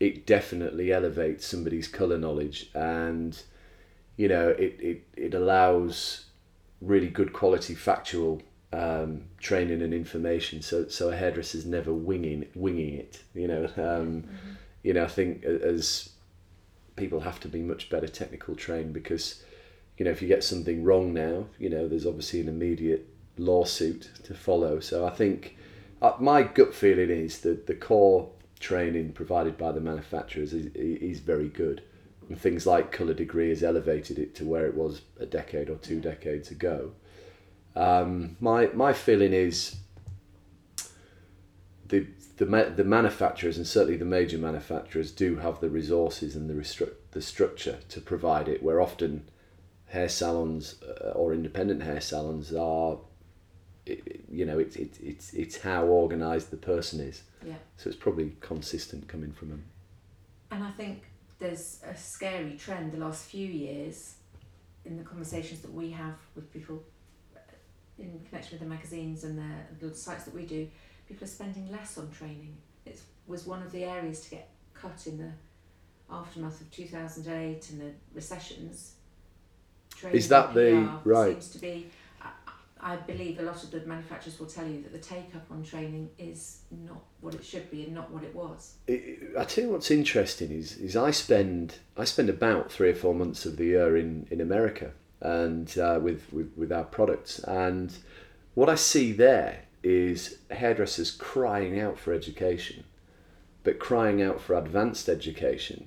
It 0.00 0.26
definitely 0.26 0.90
elevates 0.90 1.46
somebody's 1.46 1.86
colour 1.86 2.16
knowledge, 2.18 2.70
and 2.74 3.40
you 4.16 4.28
know, 4.28 4.50
it, 4.50 4.76
it, 4.80 5.02
it 5.16 5.34
allows 5.34 6.26
really 6.80 7.08
good 7.08 7.32
quality 7.32 7.74
factual 7.74 8.42
um, 8.72 9.24
training 9.38 9.82
and 9.82 9.92
information. 9.92 10.62
So 10.62 10.88
so 10.88 11.10
a 11.10 11.16
hairdresser's 11.16 11.66
never 11.66 11.92
winging 11.92 12.46
winging 12.54 12.94
it. 12.94 13.22
You 13.34 13.48
know, 13.48 13.68
um, 13.76 14.24
you 14.82 14.94
know, 14.94 15.04
I 15.04 15.08
think 15.08 15.44
as 15.44 16.10
people 16.96 17.20
have 17.20 17.40
to 17.40 17.48
be 17.48 17.60
much 17.62 17.90
better 17.90 18.08
technical 18.08 18.54
trained 18.54 18.92
because 18.92 19.42
you 20.02 20.06
know 20.06 20.10
if 20.10 20.20
you 20.20 20.26
get 20.26 20.42
something 20.42 20.82
wrong 20.82 21.14
now, 21.14 21.46
you 21.60 21.70
know, 21.70 21.86
there's 21.86 22.06
obviously 22.06 22.40
an 22.40 22.48
immediate 22.48 23.06
lawsuit 23.38 24.10
to 24.24 24.34
follow. 24.34 24.80
So 24.80 25.06
I 25.06 25.10
think 25.10 25.56
uh, 26.02 26.14
my 26.18 26.42
gut 26.42 26.74
feeling 26.74 27.08
is 27.08 27.38
that 27.42 27.68
the 27.68 27.76
core 27.76 28.28
training 28.58 29.12
provided 29.12 29.56
by 29.56 29.70
the 29.70 29.80
manufacturers 29.80 30.54
is, 30.54 30.74
is 30.74 31.20
very 31.20 31.48
good. 31.48 31.84
And 32.28 32.36
things 32.36 32.66
like 32.66 32.90
colour 32.90 33.14
degree 33.14 33.50
has 33.50 33.62
elevated 33.62 34.18
it 34.18 34.34
to 34.34 34.44
where 34.44 34.66
it 34.66 34.74
was 34.74 35.02
a 35.20 35.24
decade 35.24 35.70
or 35.70 35.76
two 35.76 36.00
decades 36.00 36.50
ago. 36.50 36.90
Um, 37.76 38.36
my 38.40 38.70
my 38.74 38.92
feeling 38.92 39.32
is 39.32 39.76
the 41.86 42.08
the 42.38 42.72
the 42.74 42.82
manufacturers 42.82 43.56
and 43.56 43.68
certainly 43.68 43.98
the 43.98 44.04
major 44.04 44.38
manufacturers 44.38 45.12
do 45.12 45.36
have 45.36 45.60
the 45.60 45.70
resources 45.70 46.34
and 46.34 46.50
the 46.50 46.54
restru- 46.54 46.94
the 47.12 47.22
structure 47.22 47.78
to 47.90 48.00
provide 48.00 48.48
it. 48.48 48.64
Where 48.64 48.80
often 48.80 49.28
hair 49.92 50.08
salons 50.08 50.76
uh, 50.82 51.10
or 51.10 51.34
independent 51.34 51.82
hair 51.82 52.00
salons 52.00 52.54
are, 52.54 52.96
it, 53.84 54.24
you 54.30 54.46
know, 54.46 54.58
it's 54.58 54.74
it, 54.76 54.98
it's 55.02 55.34
it's 55.34 55.58
how 55.58 55.84
organised 55.84 56.50
the 56.50 56.56
person 56.56 56.98
is. 57.00 57.22
Yeah. 57.46 57.56
So 57.76 57.90
it's 57.90 57.98
probably 57.98 58.32
consistent 58.40 59.06
coming 59.06 59.32
from 59.32 59.50
them. 59.50 59.64
And 60.50 60.64
I 60.64 60.70
think 60.70 61.02
there's 61.38 61.82
a 61.86 61.94
scary 61.94 62.56
trend 62.56 62.92
the 62.92 62.98
last 62.98 63.26
few 63.26 63.46
years 63.46 64.14
in 64.86 64.96
the 64.96 65.04
conversations 65.04 65.60
that 65.60 65.74
we 65.74 65.90
have 65.90 66.14
with 66.34 66.50
people 66.50 66.82
uh, 67.36 67.40
in 67.98 68.18
connection 68.30 68.58
with 68.58 68.66
the 68.66 68.74
magazines 68.74 69.24
and 69.24 69.38
the, 69.38 69.86
the 69.86 69.94
sites 69.94 70.24
that 70.24 70.34
we 70.34 70.46
do. 70.46 70.66
People 71.06 71.24
are 71.24 71.34
spending 71.38 71.70
less 71.70 71.98
on 71.98 72.10
training. 72.10 72.56
It 72.86 72.98
was 73.26 73.46
one 73.46 73.62
of 73.62 73.70
the 73.72 73.84
areas 73.84 74.20
to 74.22 74.30
get 74.30 74.48
cut 74.72 75.06
in 75.06 75.18
the 75.18 75.32
aftermath 76.10 76.62
of 76.62 76.70
2008 76.70 77.70
and 77.70 77.80
the 77.82 77.92
recessions. 78.14 78.94
Training 80.02 80.18
Is 80.18 80.28
that 80.28 80.52
the- 80.52 81.00
PR 81.02 81.08
right. 81.08 81.32
Seems 81.32 81.50
to 81.50 81.58
be. 81.60 81.86
I, 82.20 82.30
I 82.80 82.96
believe 82.96 83.38
a 83.38 83.42
lot 83.42 83.62
of 83.62 83.70
the 83.70 83.80
manufacturers 83.86 84.40
will 84.40 84.48
tell 84.48 84.66
you 84.66 84.82
that 84.82 84.92
the 84.92 84.98
take 84.98 85.32
up 85.36 85.46
on 85.48 85.62
training 85.62 86.10
is 86.18 86.62
not 86.70 87.00
what 87.20 87.34
it 87.34 87.44
should 87.44 87.70
be 87.70 87.84
and 87.84 87.94
not 87.94 88.10
what 88.10 88.24
it 88.24 88.34
was. 88.34 88.74
it, 88.88 89.36
I 89.38 89.44
tell 89.44 89.64
you 89.64 89.70
what's 89.70 89.92
interesting 89.92 90.50
is 90.50 90.76
is 90.78 90.96
I 90.96 91.12
spend 91.12 91.76
I 91.96 92.04
spend 92.04 92.28
about 92.28 92.72
three 92.72 92.90
or 92.90 92.94
four 92.96 93.14
months 93.14 93.46
of 93.46 93.56
the 93.56 93.66
year 93.66 93.96
in 93.96 94.26
in 94.32 94.40
America 94.40 94.90
and 95.20 95.78
uh, 95.78 96.00
with, 96.02 96.32
with 96.32 96.52
with 96.56 96.72
our 96.72 96.82
products 96.82 97.38
and 97.38 97.94
what 98.54 98.68
I 98.68 98.74
see 98.74 99.12
there 99.12 99.60
is 99.84 100.38
hairdressers 100.50 101.10
crying 101.12 101.80
out 101.80 101.98
for 101.98 102.12
education, 102.12 102.84
but 103.62 103.78
crying 103.78 104.20
out 104.20 104.40
for 104.40 104.56
advanced 104.56 105.08
education. 105.08 105.86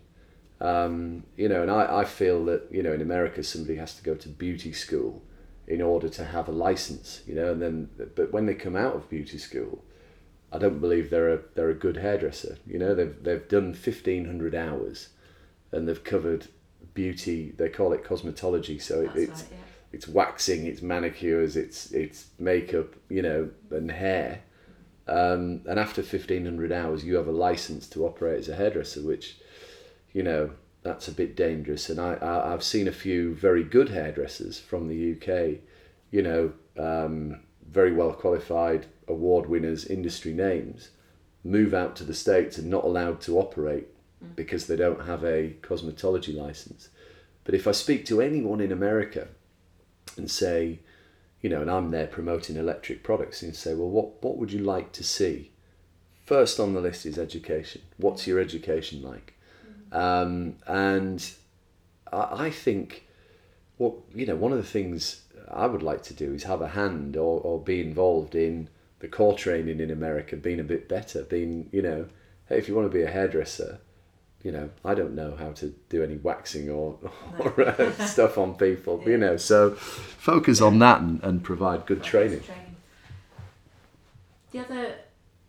Um, 0.66 1.24
you 1.38 1.48
know, 1.48 1.62
and 1.62 1.70
I, 1.70 2.02
I 2.02 2.06
feel 2.06 2.46
that 2.46 2.68
you 2.72 2.82
know 2.82 2.94
in 2.94 3.02
America 3.02 3.44
somebody 3.44 3.76
has 3.78 3.96
to 3.98 4.04
go 4.04 4.16
to 4.16 4.30
beauty 4.30 4.74
school 4.74 5.22
in 5.68 5.82
order 5.82 6.10
to 6.10 6.24
have 6.26 6.48
a 6.48 6.52
license. 6.52 7.22
You 7.28 7.36
know, 7.36 7.52
and 7.52 7.62
then 7.62 7.90
but 8.16 8.32
when 8.32 8.46
they 8.46 8.56
come 8.56 8.76
out 8.76 8.96
of 8.96 9.10
beauty 9.10 9.38
school, 9.38 9.84
I 10.52 10.58
don't 10.58 10.80
believe 10.80 11.10
they're 11.10 11.34
a 11.34 11.40
they're 11.54 11.70
a 11.70 11.76
good 11.76 11.98
hairdresser. 11.98 12.58
You 12.66 12.80
know, 12.80 12.96
they've 12.96 13.16
they've 13.22 13.48
done 13.48 13.74
fifteen 13.74 14.26
hundred 14.26 14.56
hours, 14.56 15.10
and 15.72 15.88
they've 15.88 16.04
covered 16.04 16.48
beauty. 16.94 17.54
They 17.58 17.70
call 17.70 17.94
it 17.94 18.04
cosmetology. 18.04 18.82
So 18.82 19.02
it, 19.02 19.12
it's 19.16 19.42
right, 19.42 19.52
yeah. 19.52 19.58
it's 19.92 20.08
waxing, 20.08 20.66
it's 20.66 20.82
manicures, 20.82 21.56
it's 21.56 21.92
it's 21.92 22.28
makeup, 22.40 22.96
you 23.10 23.22
know, 23.22 23.50
and 23.70 23.92
hair. 23.92 24.42
Um, 25.08 25.62
and 25.68 25.80
after 25.80 26.02
fifteen 26.02 26.46
hundred 26.46 26.72
hours, 26.72 27.04
you 27.04 27.16
have 27.18 27.28
a 27.28 27.32
license 27.32 27.88
to 27.90 28.06
operate 28.06 28.40
as 28.40 28.50
a 28.50 28.56
hairdresser, 28.56 29.02
which, 29.02 29.38
you 30.16 30.24
know, 30.24 30.50
that's 30.82 31.10
a 31.10 31.12
bit 31.12 31.36
dangerous. 31.36 31.90
And 31.90 32.00
I, 32.00 32.14
I 32.14 32.54
I've 32.54 32.64
seen 32.64 32.88
a 32.88 32.94
few 32.94 33.36
very 33.36 33.64
good 33.66 33.90
hairdressers 33.90 34.58
from 34.58 34.88
the 34.88 35.12
UK, 35.12 35.60
you 36.10 36.22
know, 36.22 36.54
um, 36.80 37.42
very 37.70 37.92
well 37.92 38.14
qualified, 38.14 38.86
award 39.10 39.50
winners, 39.50 39.86
industry 39.86 40.34
names, 40.34 40.92
move 41.44 41.74
out 41.74 41.98
to 41.98 42.06
the 42.06 42.14
states 42.14 42.58
and 42.58 42.70
not 42.70 42.86
allowed 42.86 43.20
to 43.22 43.38
operate 43.38 43.88
because 44.38 44.68
they 44.68 44.78
don't 44.78 45.06
have 45.06 45.26
a 45.26 45.58
cosmetology 45.62 46.34
license. 46.34 46.88
But 47.44 47.54
if 47.54 47.68
I 47.68 47.74
speak 47.74 48.06
to 48.06 48.22
anyone 48.22 48.62
in 48.62 48.72
America 48.72 49.28
and 50.16 50.32
say, 50.32 50.80
you 51.42 51.50
know, 51.50 51.62
and 51.62 51.70
I'm 51.70 51.92
there 51.92 52.08
promoting 52.08 52.56
electric 52.56 53.04
products 53.04 53.42
and 53.42 53.54
say, 53.54 53.74
well, 53.74 53.90
what, 53.90 54.24
what 54.24 54.38
would 54.38 54.54
you 54.54 54.60
like 54.60 54.94
to 54.94 55.04
see? 55.04 55.52
First 56.24 56.58
on 56.58 56.74
the 56.74 56.80
list 56.80 57.06
is 57.06 57.20
education. 57.20 57.82
What's 57.98 58.26
your 58.26 58.40
education 58.40 59.02
like? 59.04 59.35
Um, 59.96 60.58
and 60.68 61.26
I, 62.12 62.46
I 62.46 62.50
think, 62.50 63.08
what 63.78 63.94
you 64.14 64.26
know, 64.26 64.36
one 64.36 64.52
of 64.52 64.58
the 64.58 64.64
things 64.64 65.22
I 65.50 65.68
would 65.68 65.82
like 65.82 66.04
to 66.04 66.14
do 66.14 66.34
is 66.34 66.44
have 66.44 66.62
a 66.62 66.70
hand 66.70 67.16
or, 67.16 67.40
or 67.40 67.62
be 67.62 67.80
involved 67.80 68.36
in 68.36 68.70
the 69.00 69.08
core 69.08 69.34
training 69.34 69.80
in 69.80 69.90
America, 69.90 70.36
being 70.36 70.60
a 70.60 70.64
bit 70.64 70.90
better, 70.90 71.24
being, 71.24 71.70
you 71.72 71.82
know, 71.82 72.08
hey, 72.50 72.58
if 72.58 72.68
you 72.68 72.76
want 72.76 72.92
to 72.92 72.96
be 72.96 73.04
a 73.04 73.10
hairdresser, 73.10 73.80
you 74.44 74.52
know, 74.52 74.70
I 74.84 74.94
don't 74.96 75.16
know 75.16 75.36
how 75.36 75.52
to 75.54 75.74
do 75.90 76.04
any 76.04 76.18
waxing 76.18 76.70
or, 76.70 77.00
or 77.40 77.62
uh, 77.62 77.92
stuff 78.06 78.38
on 78.38 78.56
people, 78.56 79.02
you 79.06 79.18
know, 79.18 79.38
so 79.38 79.72
focus 79.72 80.62
on 80.62 80.80
that 80.80 81.02
and, 81.02 81.24
and 81.24 81.44
provide 81.44 81.86
good 81.86 82.04
training. 82.04 82.42
training. 82.42 82.76
The 84.52 84.60
other 84.60 84.96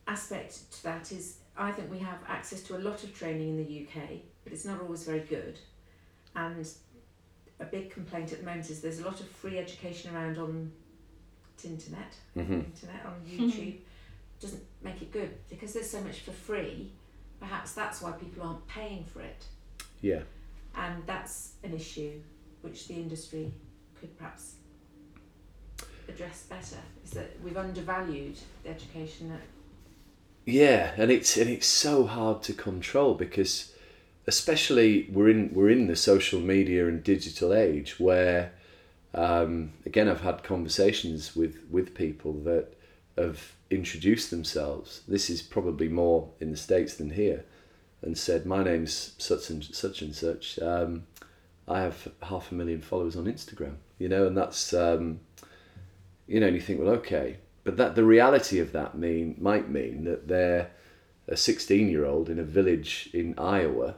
aspect 0.06 0.72
to 0.72 0.82
that 0.84 1.10
is 1.10 1.38
I 1.58 1.72
think 1.72 1.90
we 1.90 1.98
have 1.98 2.18
access 2.28 2.62
to 2.64 2.76
a 2.76 2.80
lot 2.80 3.02
of 3.02 3.14
training 3.16 3.48
in 3.48 3.56
the 3.56 3.86
UK, 3.86 4.08
but 4.44 4.52
it's 4.52 4.64
not 4.64 4.80
always 4.80 5.04
very 5.04 5.20
good. 5.20 5.58
And 6.34 6.68
a 7.60 7.64
big 7.64 7.90
complaint 7.90 8.32
at 8.32 8.40
the 8.40 8.44
moment 8.44 8.68
is 8.68 8.80
there's 8.80 9.00
a 9.00 9.04
lot 9.04 9.20
of 9.20 9.28
free 9.28 9.58
education 9.58 10.14
around 10.14 10.36
on 10.38 10.70
the 11.62 11.68
internet, 11.68 12.14
hmm 12.34 12.40
internet 12.60 13.06
on 13.06 13.14
YouTube. 13.26 13.76
Doesn't 14.38 14.62
make 14.82 15.00
it 15.00 15.10
good 15.12 15.30
because 15.48 15.72
there's 15.72 15.88
so 15.88 16.00
much 16.02 16.20
for 16.20 16.32
free. 16.32 16.92
Perhaps 17.40 17.72
that's 17.72 18.02
why 18.02 18.12
people 18.12 18.42
aren't 18.42 18.66
paying 18.68 19.04
for 19.04 19.20
it, 19.22 19.44
Yeah. 20.02 20.22
and 20.74 21.02
that's 21.06 21.52
an 21.64 21.72
issue 21.72 22.20
which 22.60 22.86
the 22.88 22.94
industry 22.94 23.52
could 23.98 24.16
perhaps 24.18 24.56
address 26.08 26.42
better. 26.44 26.76
Is 27.04 27.10
that 27.12 27.30
we've 27.42 27.56
undervalued 27.56 28.36
the 28.62 28.70
education 28.70 29.30
that 29.30 29.40
Yeah, 30.46 30.92
and 30.96 31.10
it's 31.10 31.36
and 31.36 31.50
it's 31.50 31.66
so 31.66 32.06
hard 32.06 32.42
to 32.44 32.52
control 32.52 33.14
because 33.14 33.72
especially 34.28 35.08
we're 35.12 35.28
in 35.28 35.52
we're 35.52 35.70
in 35.70 35.88
the 35.88 35.96
social 35.96 36.40
media 36.40 36.86
and 36.86 37.02
digital 37.02 37.52
age 37.52 37.98
where 37.98 38.52
um, 39.12 39.72
again 39.84 40.08
I've 40.08 40.20
had 40.20 40.44
conversations 40.44 41.34
with 41.34 41.64
with 41.68 41.96
people 41.96 42.32
that 42.44 42.68
have 43.18 43.54
introduced 43.70 44.30
themselves. 44.30 45.02
This 45.08 45.28
is 45.28 45.42
probably 45.42 45.88
more 45.88 46.30
in 46.38 46.52
the 46.52 46.56
states 46.56 46.94
than 46.94 47.10
here, 47.10 47.44
and 48.00 48.16
said 48.16 48.46
my 48.46 48.62
name's 48.62 49.16
such 49.18 49.50
and 49.50 49.64
such 49.64 50.00
and 50.00 50.14
such. 50.14 50.60
Um, 50.60 51.08
I 51.66 51.80
have 51.80 52.06
half 52.22 52.52
a 52.52 52.54
million 52.54 52.82
followers 52.82 53.16
on 53.16 53.24
Instagram, 53.24 53.78
you 53.98 54.08
know, 54.08 54.28
and 54.28 54.36
that's 54.36 54.72
um, 54.72 55.18
you 56.28 56.38
know, 56.38 56.46
and 56.46 56.54
you 56.54 56.62
think, 56.62 56.78
well, 56.78 56.94
okay, 56.94 57.38
but 57.66 57.76
that 57.78 57.96
the 57.96 58.04
reality 58.04 58.60
of 58.60 58.70
that 58.72 58.96
mean 58.96 59.34
might 59.40 59.68
mean 59.68 60.04
that 60.04 60.28
they're 60.28 60.70
a 61.26 61.36
16 61.36 61.88
year 61.90 62.06
old 62.06 62.30
in 62.30 62.38
a 62.38 62.44
village 62.44 63.10
in 63.12 63.34
Iowa 63.36 63.96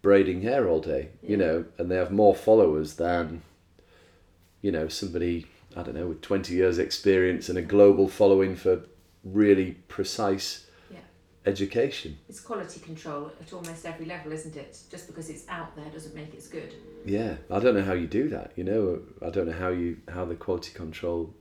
braiding 0.00 0.40
hair 0.40 0.66
all 0.66 0.80
day, 0.80 1.10
you 1.22 1.36
know, 1.36 1.66
and 1.76 1.90
they 1.90 1.96
have 1.96 2.10
more 2.10 2.34
followers 2.34 2.94
than, 2.94 3.42
you 4.62 4.72
know, 4.72 4.88
somebody, 4.88 5.46
I 5.76 5.82
don't 5.82 5.94
know, 5.94 6.06
with 6.06 6.22
20 6.22 6.54
years 6.54 6.78
experience 6.78 7.50
and 7.50 7.58
a 7.58 7.62
global 7.62 8.08
following 8.08 8.56
for 8.56 8.86
really 9.22 9.72
precise 9.88 10.66
Yeah. 10.90 11.00
education. 11.44 12.16
It's 12.30 12.40
quality 12.40 12.80
control 12.80 13.30
at 13.38 13.52
almost 13.52 13.84
every 13.84 14.06
level, 14.06 14.32
isn't 14.32 14.56
it? 14.56 14.78
Just 14.90 15.06
because 15.06 15.28
it's 15.28 15.46
out 15.50 15.76
there 15.76 15.90
doesn't 15.92 16.14
make 16.14 16.32
it 16.32 16.48
good. 16.50 16.72
Yeah, 17.04 17.36
I 17.50 17.60
don't 17.60 17.74
know 17.74 17.84
how 17.84 17.92
you 17.92 18.06
do 18.06 18.30
that, 18.30 18.52
you 18.56 18.64
know, 18.64 19.02
I 19.20 19.28
don't 19.28 19.46
know 19.48 19.58
how 19.64 19.68
you, 19.68 19.98
how 20.08 20.24
the 20.24 20.34
quality 20.36 20.72
control 20.72 21.34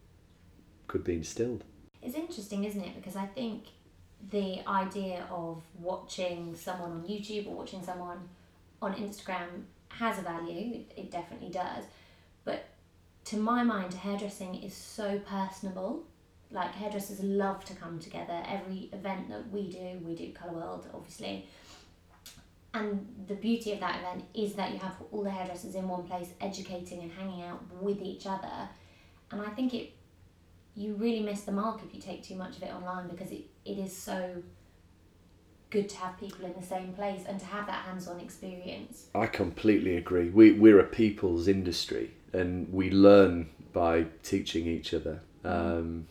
could 0.87 1.05
be 1.05 1.13
instilled. 1.13 1.63
It's 2.01 2.15
interesting, 2.15 2.63
isn't 2.63 2.81
it? 2.81 2.95
Because 2.95 3.15
I 3.15 3.25
think 3.25 3.65
the 4.31 4.61
idea 4.67 5.25
of 5.31 5.61
watching 5.79 6.55
someone 6.55 6.91
on 6.91 7.03
YouTube 7.03 7.47
or 7.47 7.55
watching 7.55 7.83
someone 7.83 8.17
on 8.81 8.93
Instagram 8.95 9.63
has 9.89 10.19
a 10.19 10.21
value, 10.21 10.75
it, 10.75 10.91
it 10.95 11.11
definitely 11.11 11.49
does. 11.49 11.83
But 12.45 12.65
to 13.25 13.37
my 13.37 13.63
mind, 13.63 13.93
hairdressing 13.93 14.55
is 14.63 14.73
so 14.73 15.19
personable. 15.19 16.03
Like 16.51 16.71
hairdressers 16.73 17.21
love 17.21 17.63
to 17.65 17.75
come 17.75 17.99
together. 17.99 18.41
Every 18.47 18.89
event 18.93 19.29
that 19.29 19.51
we 19.51 19.69
do, 19.69 19.99
we 20.03 20.15
do 20.15 20.31
Colour 20.31 20.53
World, 20.53 20.87
obviously. 20.93 21.47
And 22.73 23.25
the 23.27 23.35
beauty 23.35 23.71
of 23.73 23.79
that 23.79 23.99
event 23.99 24.25
is 24.33 24.53
that 24.53 24.71
you 24.71 24.79
have 24.79 24.95
all 25.11 25.23
the 25.23 25.31
hairdressers 25.31 25.75
in 25.75 25.87
one 25.87 26.03
place, 26.03 26.29
educating 26.39 27.01
and 27.01 27.11
hanging 27.11 27.43
out 27.43 27.61
with 27.81 28.01
each 28.01 28.25
other. 28.27 28.69
And 29.31 29.41
I 29.41 29.49
think 29.49 29.73
it, 29.73 29.91
you 30.79 30.93
really 30.93 31.19
miss 31.19 31.41
the 31.41 31.51
mark 31.51 31.81
if 31.85 31.93
you 31.93 31.99
take 31.99 32.23
too 32.23 32.35
much 32.35 32.55
of 32.55 32.63
it 32.63 32.73
online 32.73 33.09
because 33.09 33.31
it, 33.31 33.43
it 33.65 33.77
is 33.77 33.95
so 33.95 34.41
good 35.69 35.89
to 35.89 35.97
have 35.97 36.17
people 36.17 36.45
in 36.45 36.53
the 36.53 36.65
same 36.65 36.93
place 36.93 37.23
and 37.27 37.37
to 37.37 37.45
have 37.45 37.67
that 37.67 37.83
hands-on 37.83 38.21
experience. 38.21 39.07
I 39.13 39.27
completely 39.27 39.97
agree. 39.97 40.29
We 40.29 40.53
we're 40.53 40.79
a 40.79 40.85
people's 40.85 41.49
industry, 41.49 42.11
and 42.31 42.71
we 42.71 42.89
learn 42.89 43.49
by 43.73 44.05
teaching 44.23 44.67
each 44.67 44.93
other, 44.93 45.19
um, 45.43 46.07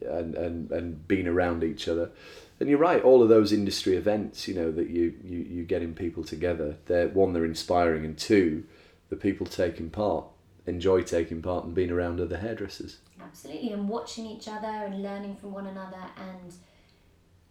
and 0.00 0.36
and 0.36 0.70
and 0.70 1.08
being 1.08 1.26
around 1.26 1.64
each 1.64 1.88
other. 1.88 2.12
And 2.60 2.70
you're 2.70 2.78
right. 2.78 3.02
All 3.02 3.24
of 3.24 3.28
those 3.28 3.52
industry 3.52 3.96
events, 3.96 4.46
you 4.46 4.54
know, 4.54 4.70
that 4.70 4.88
you 4.88 5.14
you 5.24 5.38
you 5.38 5.64
getting 5.64 5.94
people 5.94 6.22
together. 6.22 6.76
They're 6.86 7.08
one, 7.08 7.32
they're 7.32 7.44
inspiring, 7.44 8.04
and 8.04 8.16
two, 8.16 8.64
the 9.10 9.16
people 9.16 9.46
taking 9.46 9.90
part 9.90 10.26
enjoy 10.66 11.02
taking 11.02 11.42
part 11.42 11.64
and 11.64 11.74
being 11.74 11.90
around 11.90 12.20
other 12.20 12.38
hairdressers. 12.38 12.98
Absolutely, 13.20 13.72
and 13.72 13.88
watching 13.88 14.26
each 14.26 14.48
other 14.48 14.68
and 14.68 15.02
learning 15.02 15.36
from 15.36 15.52
one 15.52 15.66
another 15.66 16.04
and 16.16 16.52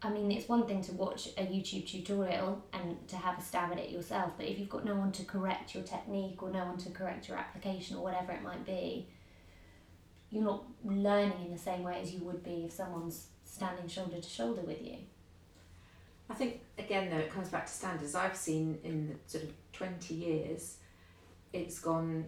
I 0.04 0.10
mean, 0.10 0.32
it's 0.32 0.50
one 0.50 0.66
thing 0.66 0.82
to 0.84 0.94
watch 0.94 1.28
a 1.38 1.46
YouTube 1.46 1.88
tutorial 1.88 2.64
and 2.74 3.08
to 3.08 3.16
have 3.16 3.38
a 3.38 3.42
stab 3.42 3.72
at 3.72 3.78
it 3.78 3.92
yourself, 3.92 4.34
but 4.36 4.48
if 4.48 4.58
you've 4.58 4.70
got 4.70 4.84
no 4.84 4.96
one 4.96 5.12
to 5.12 5.24
correct 5.24 5.76
your 5.76 5.84
technique 5.84 6.42
or 6.42 6.50
no 6.50 6.66
one 6.66 6.78
to 6.78 6.90
correct 6.90 7.28
your 7.28 7.38
application 7.38 7.98
or 7.98 8.04
whatever 8.04 8.32
it 8.32 8.42
might 8.42 8.66
be, 8.66 9.08
you're 10.32 10.44
not 10.44 10.64
learning 10.84 11.46
in 11.46 11.52
the 11.52 11.60
same 11.60 11.84
way 11.84 12.00
as 12.02 12.12
you 12.14 12.22
would 12.22 12.44
be 12.44 12.64
if 12.66 12.72
someone's 12.72 13.28
standing 13.46 13.88
shoulder 13.88 14.20
to 14.20 14.30
shoulder 14.30 14.62
with 14.62 14.82
you. 14.82 14.98
I 16.30 16.34
think 16.34 16.62
again 16.80 17.10
though 17.12 17.18
it 17.18 17.30
comes 17.30 17.50
back 17.50 17.68
to 17.68 17.72
standards. 17.72 18.16
I've 18.16 18.38
seen 18.38 18.80
in 18.84 19.08
the 19.10 19.16
sort 19.30 19.44
of 19.44 19.52
twenty 19.74 20.16
years, 20.16 20.78
it's 21.54 21.80
gone 21.80 22.26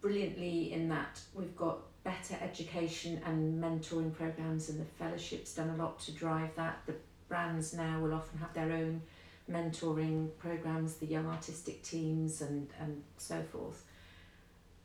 brilliantly 0.00 0.72
in 0.72 0.88
that 0.88 1.20
we've 1.34 1.56
got 1.56 1.78
better 2.02 2.36
education 2.42 3.20
and 3.26 3.62
mentoring 3.62 4.12
programs 4.12 4.68
and 4.70 4.80
the 4.80 4.84
fellowship's 4.84 5.54
done 5.54 5.70
a 5.70 5.76
lot 5.76 6.00
to 6.00 6.12
drive 6.12 6.54
that. 6.56 6.80
The 6.86 6.94
brands 7.28 7.74
now 7.74 8.00
will 8.00 8.14
often 8.14 8.38
have 8.38 8.52
their 8.54 8.72
own 8.72 9.02
mentoring 9.50 10.30
programs 10.38 10.94
the 10.94 11.06
young 11.06 11.26
artistic 11.26 11.82
teams 11.82 12.40
and 12.40 12.68
and 12.80 13.02
so 13.18 13.42
forth. 13.42 13.84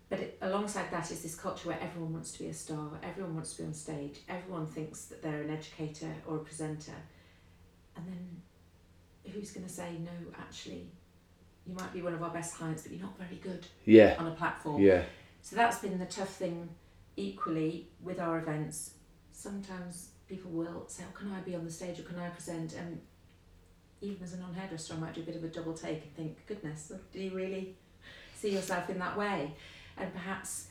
But 0.09 0.19
it, 0.19 0.37
alongside 0.41 0.91
that 0.91 1.09
is 1.11 1.21
this 1.21 1.35
culture 1.35 1.69
where 1.69 1.79
everyone 1.81 2.13
wants 2.13 2.31
to 2.33 2.39
be 2.39 2.49
a 2.49 2.53
star 2.53 2.91
everyone 3.03 3.35
wants 3.35 3.53
to 3.53 3.61
be 3.61 3.67
on 3.67 3.73
stage 3.73 4.19
everyone 4.29 4.67
thinks 4.67 5.05
that 5.05 5.21
they're 5.21 5.41
an 5.41 5.49
educator 5.49 6.13
or 6.27 6.37
a 6.37 6.39
presenter. 6.39 6.99
And 7.95 8.05
then 8.07 8.41
who's 9.31 9.51
going 9.51 9.65
to 9.65 9.71
say 9.71 9.97
no 10.03 10.31
actually 10.37 10.89
you 11.67 11.73
might 11.73 11.91
be 11.93 12.01
one 12.01 12.13
of 12.13 12.21
our 12.21 12.29
best 12.29 12.55
clients 12.55 12.83
but 12.83 12.91
you're 12.91 13.01
not 13.01 13.17
very 13.17 13.39
good 13.41 13.65
Yeah, 13.85 14.15
on 14.19 14.27
a 14.27 14.31
platform 14.31 14.81
yeah, 14.81 15.03
so 15.41 15.55
that's 15.55 15.79
been 15.79 15.99
the 15.99 16.05
tough 16.05 16.29
thing 16.29 16.69
equally 17.17 17.87
with 18.03 18.19
our 18.19 18.39
events. 18.39 18.91
Sometimes 19.31 20.09
people 20.27 20.51
will 20.51 20.85
say, 20.87 21.03
oh, 21.07 21.17
can 21.17 21.31
I 21.31 21.39
be 21.41 21.55
on 21.55 21.63
the 21.63 21.71
stage 21.71 21.99
or 21.99 22.03
can 22.03 22.17
I 22.19 22.29
present? 22.29 22.73
And 22.73 22.99
even 24.01 24.23
as 24.23 24.33
a 24.33 24.37
non 24.37 24.53
hairdresser, 24.53 24.93
I 24.95 24.97
might 24.97 25.13
do 25.13 25.21
a 25.21 25.23
bit 25.23 25.35
of 25.35 25.43
a 25.43 25.47
double 25.47 25.73
take 25.73 26.03
and 26.03 26.15
think, 26.15 26.47
goodness, 26.47 26.91
do 27.11 27.19
you 27.19 27.31
really 27.31 27.75
see 28.35 28.51
yourself 28.51 28.89
in 28.89 28.99
that 28.99 29.17
way? 29.17 29.53
And 29.97 30.11
perhaps 30.13 30.67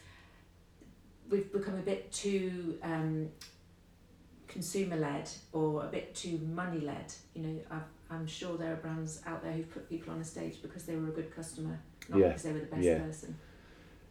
we've 1.31 1.51
become 1.53 1.75
a 1.75 1.83
bit 1.83 2.13
too 2.13 2.79
um, 2.83 3.29
consumer 4.49 4.97
led 4.97 5.29
or 5.53 5.85
a 5.85 5.89
bit 5.89 6.15
too 6.15 6.39
money 6.53 6.81
led. 6.81 7.13
You 7.35 7.43
know, 7.43 7.59
I've, 7.71 7.83
I'm 8.11 8.27
sure 8.27 8.57
there 8.57 8.73
are 8.73 8.77
brands 8.77 9.21
out 9.27 9.43
there 9.43 9.53
who've 9.53 9.73
put 9.73 9.89
people 9.89 10.13
on 10.13 10.21
a 10.21 10.25
stage 10.25 10.61
because 10.63 10.85
they 10.85 10.97
were 10.97 11.09
a 11.09 11.13
good 11.13 11.35
customer, 11.35 11.81
not 12.09 12.19
Yeah, 12.19 12.29
because 12.29 12.43
they 12.43 12.53
were 12.53 12.61
the 12.61 12.67
best 12.67 12.83
yeah. 12.83 12.99
person. 12.99 13.39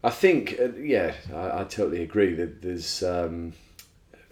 I 0.03 0.10
think, 0.10 0.58
uh, 0.60 0.73
yeah, 0.77 1.13
I, 1.34 1.62
I 1.62 1.63
totally 1.63 2.03
agree 2.03 2.34
that 2.34 2.62
there's 2.62 3.03
um, 3.03 3.53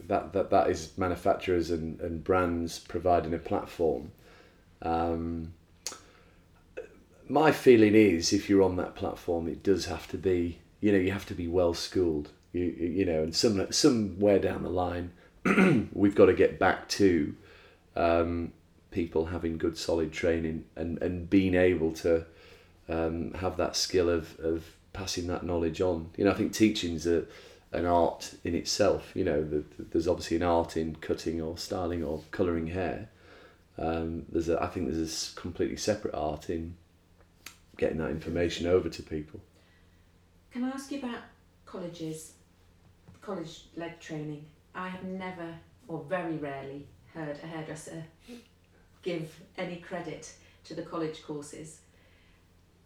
that, 0.08 0.34
that 0.34 0.50
that 0.50 0.70
is 0.70 0.98
manufacturers 0.98 1.72
and, 1.72 2.00
and 2.02 2.24
brands 2.24 2.80
providing 2.80 3.34
a 3.34 3.38
platform. 3.38 4.12
Um, 4.82 5.54
my 7.30 7.52
feeling 7.52 7.96
is, 7.96 8.34
if 8.34 8.50
you're 8.50 8.64
on 8.64 8.76
that 8.76 8.96
platform, 8.96 9.48
it 9.48 9.64
does 9.64 9.86
have 9.86 10.08
to 10.10 10.18
be, 10.18 10.60
you 10.82 10.92
know, 10.92 10.98
you 10.98 11.12
have 11.12 11.26
to 11.28 11.34
be 11.34 11.48
well 11.48 11.74
schooled. 11.74 12.32
You 12.52 12.64
you 12.64 13.06
know, 13.06 13.24
and 13.24 13.34
some 13.34 13.72
somewhere 13.72 14.40
down 14.40 14.64
the 14.64 14.70
line, 14.70 15.14
we've 15.94 16.16
got 16.16 16.26
to 16.26 16.34
get 16.34 16.60
back 16.60 16.90
to 16.90 17.34
um, 17.96 18.52
people 18.92 19.28
having 19.28 19.58
good 19.58 19.78
solid 19.78 20.12
training 20.12 20.66
and, 20.76 21.02
and 21.02 21.30
being 21.30 21.56
able 21.56 21.92
to 21.94 22.26
um, 22.88 23.34
have 23.34 23.58
that 23.58 23.76
skill 23.76 24.10
of, 24.10 24.40
of 24.40 24.76
passing 24.94 25.28
that 25.28 25.44
knowledge 25.44 25.82
on. 25.82 26.10
You 26.18 26.26
know, 26.26 26.32
I 26.32 26.36
think 26.36 26.54
teaching's 26.54 27.08
a 27.08 27.26
an 27.72 27.86
art 27.86 28.36
in 28.44 28.54
itself. 28.54 29.12
You 29.16 29.24
know, 29.24 29.44
the, 29.44 29.64
there's 29.80 30.08
obviously 30.08 30.38
an 30.38 30.44
art 30.44 30.76
in 30.76 30.96
cutting 30.96 31.42
or 31.42 31.58
styling 31.58 32.04
or 32.04 32.22
colouring 32.32 32.68
hair. 32.68 33.10
Um, 33.78 34.26
there's 34.30 34.50
a, 34.50 34.62
I 34.62 34.68
think 34.68 34.92
there's 34.92 35.34
a 35.34 35.40
completely 35.40 35.78
separate 35.78 36.14
art 36.14 36.50
in 36.50 36.76
getting 37.78 37.98
that 38.00 38.10
information 38.10 38.68
over 38.68 38.90
to 38.90 39.02
people. 39.02 39.40
Can 40.52 40.66
I 40.66 40.70
ask 40.70 40.92
you 40.92 41.00
about 41.00 41.20
colleges, 41.66 42.34
college 43.22 43.64
led 43.78 44.02
training? 44.02 44.46
I 44.76 44.90
have 44.90 45.04
never, 45.04 45.56
or 45.88 46.04
very 46.10 46.36
rarely, 46.36 46.88
heard 47.14 47.40
a 47.42 47.48
hairdresser 47.48 48.04
give 49.02 49.40
any 49.58 49.78
credit 49.78 50.34
to 50.66 50.74
the 50.74 50.82
college 50.82 51.24
courses. 51.24 51.80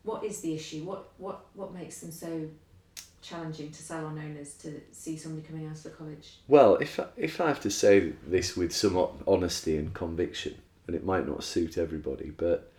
What 0.04 0.24
is 0.24 0.42
the 0.42 0.54
issue? 0.54 0.84
What, 0.84 1.10
what, 1.18 1.46
what 1.54 1.74
makes 1.74 2.00
them 2.00 2.12
so 2.12 2.48
challenging 3.22 3.72
to 3.72 3.82
salon 3.82 4.20
owners 4.20 4.54
to 4.54 4.80
see 4.92 5.18
somebody 5.18 5.46
coming 5.48 5.66
out 5.66 5.78
of 5.78 5.84
the 5.84 5.90
college? 5.90 6.38
Well, 6.48 6.76
if 6.76 7.00
I, 7.00 7.06
if 7.18 7.42
I 7.42 7.48
have 7.48 7.62
to 7.62 7.72
say 7.72 8.14
this 8.28 8.56
with 8.56 8.72
some 8.72 9.08
honesty 9.28 9.78
and 9.78 9.94
conviction, 9.94 10.56
and 10.88 10.96
it 10.96 11.04
might 11.04 11.28
not 11.28 11.44
suit 11.44 11.78
everybody, 11.78 12.32
but 12.38 12.72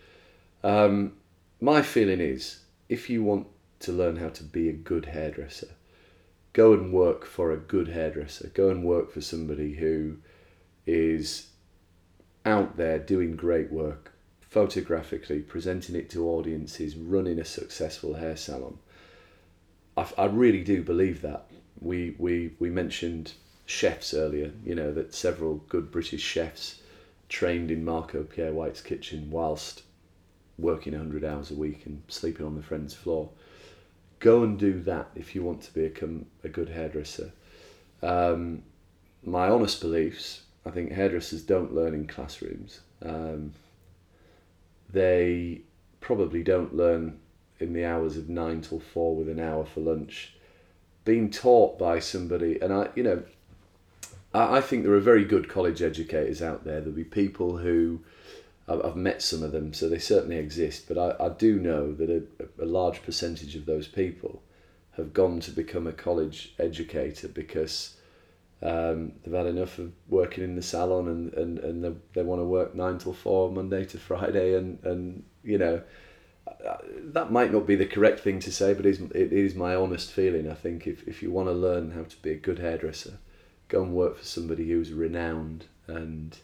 um, 0.62 1.14
my 1.60 1.82
feeling 1.82 2.20
is 2.20 2.60
if 2.88 3.10
you 3.10 3.24
want 3.24 3.48
to 3.80 3.92
learn 3.92 4.16
how 4.16 4.28
to 4.28 4.44
be 4.44 4.68
a 4.68 4.72
good 4.72 5.06
hairdresser, 5.06 5.68
go 6.52 6.72
and 6.72 6.92
work 6.92 7.26
for 7.26 7.52
a 7.52 7.56
good 7.56 7.88
hairdresser. 7.88 8.50
Go 8.54 8.70
and 8.70 8.84
work 8.84 9.12
for 9.12 9.20
somebody 9.20 9.74
who 9.74 10.16
is 10.86 11.48
out 12.46 12.76
there 12.76 12.98
doing 12.98 13.36
great 13.36 13.70
work, 13.70 14.12
photographically 14.40 15.40
presenting 15.40 15.96
it 15.96 16.08
to 16.10 16.28
audiences, 16.28 16.96
running 16.96 17.38
a 17.38 17.44
successful 17.44 18.14
hair 18.14 18.36
salon. 18.36 18.78
I, 19.96 20.06
I 20.16 20.24
really 20.26 20.62
do 20.62 20.82
believe 20.82 21.20
that. 21.22 21.50
We, 21.80 22.14
we, 22.18 22.52
we 22.58 22.70
mentioned 22.70 23.32
chefs 23.66 24.14
earlier, 24.14 24.52
you 24.64 24.74
know, 24.74 24.92
that 24.92 25.14
several 25.14 25.56
good 25.68 25.90
British 25.90 26.22
chefs 26.22 26.80
trained 27.28 27.70
in 27.70 27.84
Marco 27.84 28.22
Pierre 28.22 28.52
White's 28.52 28.80
kitchen 28.80 29.30
whilst 29.30 29.82
working 30.56 30.92
100 30.92 31.24
hours 31.24 31.50
a 31.50 31.54
week 31.54 31.84
and 31.84 32.02
sleeping 32.08 32.46
on 32.46 32.54
the 32.54 32.62
friend's 32.62 32.94
floor. 32.94 33.28
Go 34.20 34.42
and 34.42 34.58
do 34.58 34.80
that 34.82 35.10
if 35.14 35.34
you 35.34 35.42
want 35.42 35.62
to 35.62 35.74
become 35.74 36.26
a 36.44 36.48
good 36.48 36.70
hairdresser. 36.70 37.32
Um, 38.02 38.62
my 39.22 39.48
honest 39.48 39.80
beliefs, 39.80 40.42
I 40.66 40.70
think 40.70 40.92
hairdressers 40.92 41.42
don't 41.42 41.74
learn 41.74 41.94
in 41.94 42.06
classrooms. 42.06 42.80
Um, 43.02 43.52
they 44.90 45.62
probably 46.00 46.42
don't 46.42 46.74
learn 46.74 47.18
in 47.60 47.72
the 47.72 47.84
hours 47.84 48.16
of 48.16 48.28
nine 48.28 48.60
till 48.60 48.80
four 48.80 49.14
with 49.14 49.28
an 49.28 49.40
hour 49.40 49.64
for 49.64 49.80
lunch. 49.80 50.34
Being 51.04 51.30
taught 51.30 51.78
by 51.78 52.00
somebody, 52.00 52.60
and 52.60 52.72
I, 52.72 52.88
you 52.96 53.02
know, 53.04 53.22
I, 54.34 54.56
I 54.56 54.60
think 54.60 54.82
there 54.82 54.92
are 54.94 55.00
very 55.00 55.24
good 55.24 55.48
college 55.48 55.82
educators 55.82 56.42
out 56.42 56.64
there. 56.64 56.80
There'll 56.80 56.94
be 56.96 57.04
people 57.04 57.58
who 57.58 58.00
I've, 58.68 58.96
met 58.96 59.22
some 59.22 59.44
of 59.44 59.52
them, 59.52 59.72
so 59.72 59.88
they 59.88 59.98
certainly 59.98 60.36
exist. 60.36 60.88
But 60.88 60.98
I, 60.98 61.26
I 61.26 61.28
do 61.28 61.60
know 61.60 61.92
that 61.94 62.10
a, 62.10 62.62
a 62.62 62.66
large 62.66 63.02
percentage 63.02 63.54
of 63.54 63.66
those 63.66 63.86
people 63.86 64.42
have 64.96 65.12
gone 65.12 65.38
to 65.40 65.50
become 65.52 65.86
a 65.86 65.92
college 65.92 66.54
educator 66.58 67.28
because 67.28 67.95
um, 68.62 69.12
they've 69.22 69.34
had 69.34 69.46
enough 69.46 69.78
of 69.78 69.92
working 70.08 70.42
in 70.42 70.56
the 70.56 70.62
salon 70.62 71.08
and, 71.08 71.34
and, 71.34 71.58
and 71.58 71.84
they, 71.84 71.92
they 72.14 72.22
want 72.22 72.40
to 72.40 72.44
work 72.44 72.74
nine 72.74 72.98
till 72.98 73.12
four 73.12 73.50
Monday 73.50 73.84
to 73.84 73.98
Friday 73.98 74.54
and, 74.54 74.82
and 74.82 75.24
you 75.44 75.58
know 75.58 75.82
uh, 76.46 76.76
that 77.12 77.30
might 77.30 77.52
not 77.52 77.66
be 77.66 77.76
the 77.76 77.86
correct 77.86 78.20
thing 78.20 78.40
to 78.40 78.50
say 78.50 78.72
but 78.72 78.86
it 78.86 78.90
is, 78.90 79.00
it 79.14 79.32
is 79.32 79.54
my 79.54 79.74
honest 79.74 80.10
feeling 80.10 80.50
I 80.50 80.54
think 80.54 80.86
if, 80.86 81.06
if 81.06 81.22
you 81.22 81.30
want 81.30 81.48
to 81.48 81.52
learn 81.52 81.90
how 81.90 82.04
to 82.04 82.16
be 82.22 82.30
a 82.30 82.36
good 82.36 82.58
hairdresser 82.58 83.18
go 83.68 83.82
and 83.82 83.92
work 83.92 84.16
for 84.16 84.24
somebody 84.24 84.68
who's 84.70 84.92
renowned 84.92 85.66
and 85.86 86.38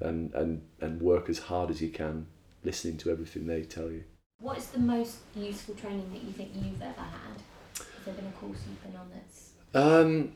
and, 0.00 0.32
and, 0.34 0.62
and 0.80 1.02
work 1.02 1.28
as 1.28 1.38
hard 1.38 1.70
as 1.70 1.82
you 1.82 1.88
can 1.88 2.26
listening 2.64 2.96
to 2.98 3.10
everything 3.10 3.46
they 3.46 3.62
tell 3.62 3.90
you 3.90 4.04
What 4.38 4.56
is 4.56 4.66
the 4.66 4.78
most 4.78 5.18
useful 5.34 5.74
training 5.74 6.10
that 6.12 6.22
you 6.22 6.32
think 6.32 6.50
you've 6.54 6.80
ever 6.80 7.00
had? 7.00 7.42
Has 7.74 8.04
there 8.04 8.14
been 8.14 8.26
a 8.26 8.32
course 8.32 8.58
you've 8.68 8.82
been 8.84 9.00
on 9.00 9.10
that's 9.12 9.50
Um, 9.74 10.32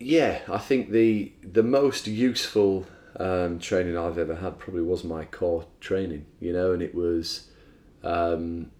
yeah, 0.00 0.40
I 0.48 0.58
think 0.58 0.90
the 0.90 1.32
the 1.42 1.62
most 1.62 2.06
useful 2.06 2.86
um, 3.16 3.58
training 3.58 3.96
I've 3.96 4.18
ever 4.18 4.34
had 4.34 4.58
probably 4.58 4.82
was 4.82 5.04
my 5.04 5.24
core 5.24 5.66
training. 5.80 6.26
You 6.40 6.52
know, 6.52 6.72
and 6.72 6.82
it 6.82 6.94
was, 6.94 7.48
um, 8.02 8.70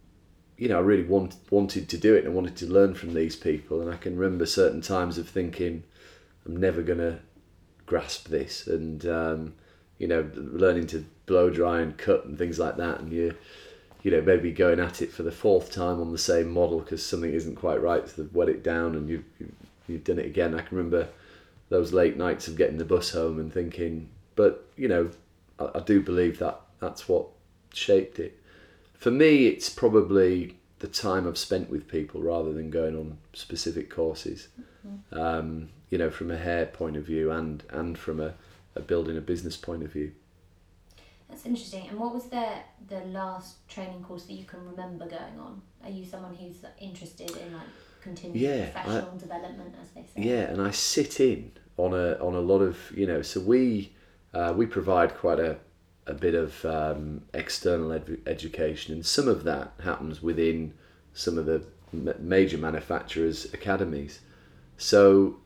you 0.57 0.69
know, 0.69 0.79
I 0.79 0.83
really 0.83 1.05
want, 1.05 1.37
wanted 1.51 1.89
to 1.89 1.99
do 1.99 2.15
it 2.15 2.25
and 2.25 2.35
wanted 2.35 2.57
to 2.57 2.67
learn 2.67 2.95
from 2.95 3.15
these 3.15 3.37
people. 3.37 3.81
And 3.81 3.93
I 3.93 3.97
can 3.97 4.17
remember 4.17 4.47
certain 4.47 4.81
times 4.81 5.19
of 5.19 5.29
thinking, 5.29 5.85
I'm 6.47 6.57
never 6.57 6.83
gonna 6.83 7.21
grasp 7.87 8.29
this, 8.29 8.67
and 8.67 9.07
um, 9.07 9.55
you 9.99 10.09
know, 10.09 10.29
learning 10.35 10.89
to 10.89 11.05
blow 11.27 11.49
dry 11.49 11.81
and 11.81 11.97
cut 11.97 12.25
and 12.25 12.37
things 12.37 12.59
like 12.59 12.77
that, 12.77 13.01
and 13.01 13.13
you. 13.13 13.35
You 14.03 14.11
know, 14.11 14.21
maybe 14.21 14.53
going 14.53 14.81
at 14.81 15.01
it 15.01 15.11
for 15.11 15.23
the 15.23 15.33
fourth 15.33 15.73
time 15.73 15.99
on 15.99 16.13
the 16.13 16.19
same 16.19 16.51
model 16.51 16.81
because 16.81 17.03
something 17.03 17.33
isn't 17.33 17.55
quite 17.55 17.81
right, 17.81 18.07
so 18.07 18.21
they've 18.21 18.35
wet 18.35 18.51
it 18.51 18.63
down, 18.63 18.97
and 18.97 19.09
you, 19.09 19.25
you 19.41 19.51
you've 19.87 20.05
done 20.05 20.19
it 20.19 20.27
again. 20.27 20.55
I 20.55 20.63
can 20.63 20.77
remember 20.77 21.09
those 21.69 21.93
late 21.93 22.17
nights 22.17 22.49
of 22.49 22.57
getting 22.57 22.79
the 22.79 22.85
bus 22.85 23.11
home 23.11 23.39
and 23.39 23.53
thinking, 23.53 24.09
but 24.37 24.69
you 24.77 24.89
know, 24.89 25.11
I, 25.59 25.79
I 25.79 25.81
do 25.81 26.01
believe 26.01 26.39
that 26.39 26.61
that's 26.81 27.09
what 27.09 27.27
shaped 27.73 28.19
it. 28.19 28.39
For 28.95 29.11
me, 29.11 29.47
it's 29.47 29.69
probably 29.69 30.57
the 30.79 30.89
time 30.89 31.27
I've 31.27 31.39
spent 31.39 31.71
with 31.71 31.89
people 31.89 32.21
rather 32.21 32.53
than 32.53 32.71
going 32.71 32.97
on 32.97 33.19
specific 33.33 33.91
courses. 33.91 34.49
Um, 35.13 35.71
you 35.89 35.99
know, 35.99 36.11
from 36.11 36.31
a 36.31 36.37
hair 36.37 36.67
point 36.67 36.97
of 36.97 37.05
view 37.05 37.31
and 37.31 37.63
and 37.71 37.97
from 37.97 38.21
a, 38.21 38.35
a 38.75 38.81
building 38.81 39.17
a 39.17 39.21
business 39.21 39.57
point 39.57 39.83
of 39.83 39.93
view. 39.93 40.13
That's 41.29 41.47
interesting. 41.47 41.89
And 41.89 41.99
what 41.99 42.13
was 42.13 42.27
the 42.27 42.49
the 42.89 43.01
last 43.07 43.67
training 43.69 44.03
course 44.03 44.25
that 44.25 44.35
you 44.35 44.45
can 44.45 44.65
remember 44.67 45.07
going 45.07 45.39
on? 45.41 45.63
Are 45.83 45.91
you 45.91 46.05
someone 46.05 46.35
who's 46.35 46.65
interested 46.81 47.31
in 47.31 47.53
like 47.55 47.67
continuous 48.05 48.41
Yeah, 48.41 48.69
I- 48.77 48.83
professional 48.83 49.19
development, 49.19 49.75
as 49.83 49.89
they 49.91 50.03
say? 50.03 50.29
Yeah, 50.29 50.43
and 50.53 50.61
I 50.63 50.71
sit 50.71 51.19
in 51.21 51.53
on 51.77 51.93
a 51.93 52.13
on 52.27 52.35
a 52.35 52.41
lot 52.41 52.61
of 52.61 52.77
you 52.95 53.07
know. 53.07 53.23
So 53.23 53.41
we 53.41 53.93
uh, 54.33 54.53
we 54.57 54.67
provide 54.67 55.11
quite 55.17 55.41
a 55.41 55.57
a 56.07 56.15
bit 56.15 56.35
of 56.35 56.65
um, 56.67 57.23
external 57.33 57.91
ed- 57.93 58.21
education, 58.27 58.93
and 58.95 59.05
some 59.07 59.27
of 59.27 59.45
that 59.45 59.73
happens 59.83 60.23
within 60.23 60.75
some 61.15 61.39
of 61.39 61.47
the 61.47 61.65
ma- 61.93 62.13
major 62.19 62.59
manufacturers' 62.59 63.47
academies. 63.55 64.21
So, 64.77 65.37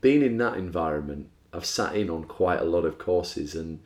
being 0.00 0.22
in 0.22 0.36
that 0.38 0.56
environment, 0.56 1.28
I've 1.52 1.64
sat 1.66 1.94
in 1.94 2.10
on 2.10 2.24
quite 2.24 2.60
a 2.60 2.64
lot 2.64 2.84
of 2.84 2.98
courses, 2.98 3.54
and 3.54 3.78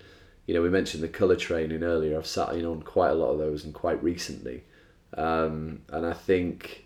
you 0.46 0.54
know, 0.54 0.62
we 0.62 0.70
mentioned 0.70 1.02
the 1.02 1.08
color 1.08 1.36
training 1.36 1.82
earlier. 1.82 2.16
I've 2.18 2.26
sat 2.26 2.54
in 2.54 2.64
on 2.64 2.82
quite 2.82 3.10
a 3.10 3.14
lot 3.14 3.32
of 3.32 3.38
those, 3.38 3.64
and 3.64 3.74
quite 3.74 4.02
recently, 4.02 4.64
um, 5.18 5.82
and 5.90 6.06
I 6.06 6.14
think 6.14 6.83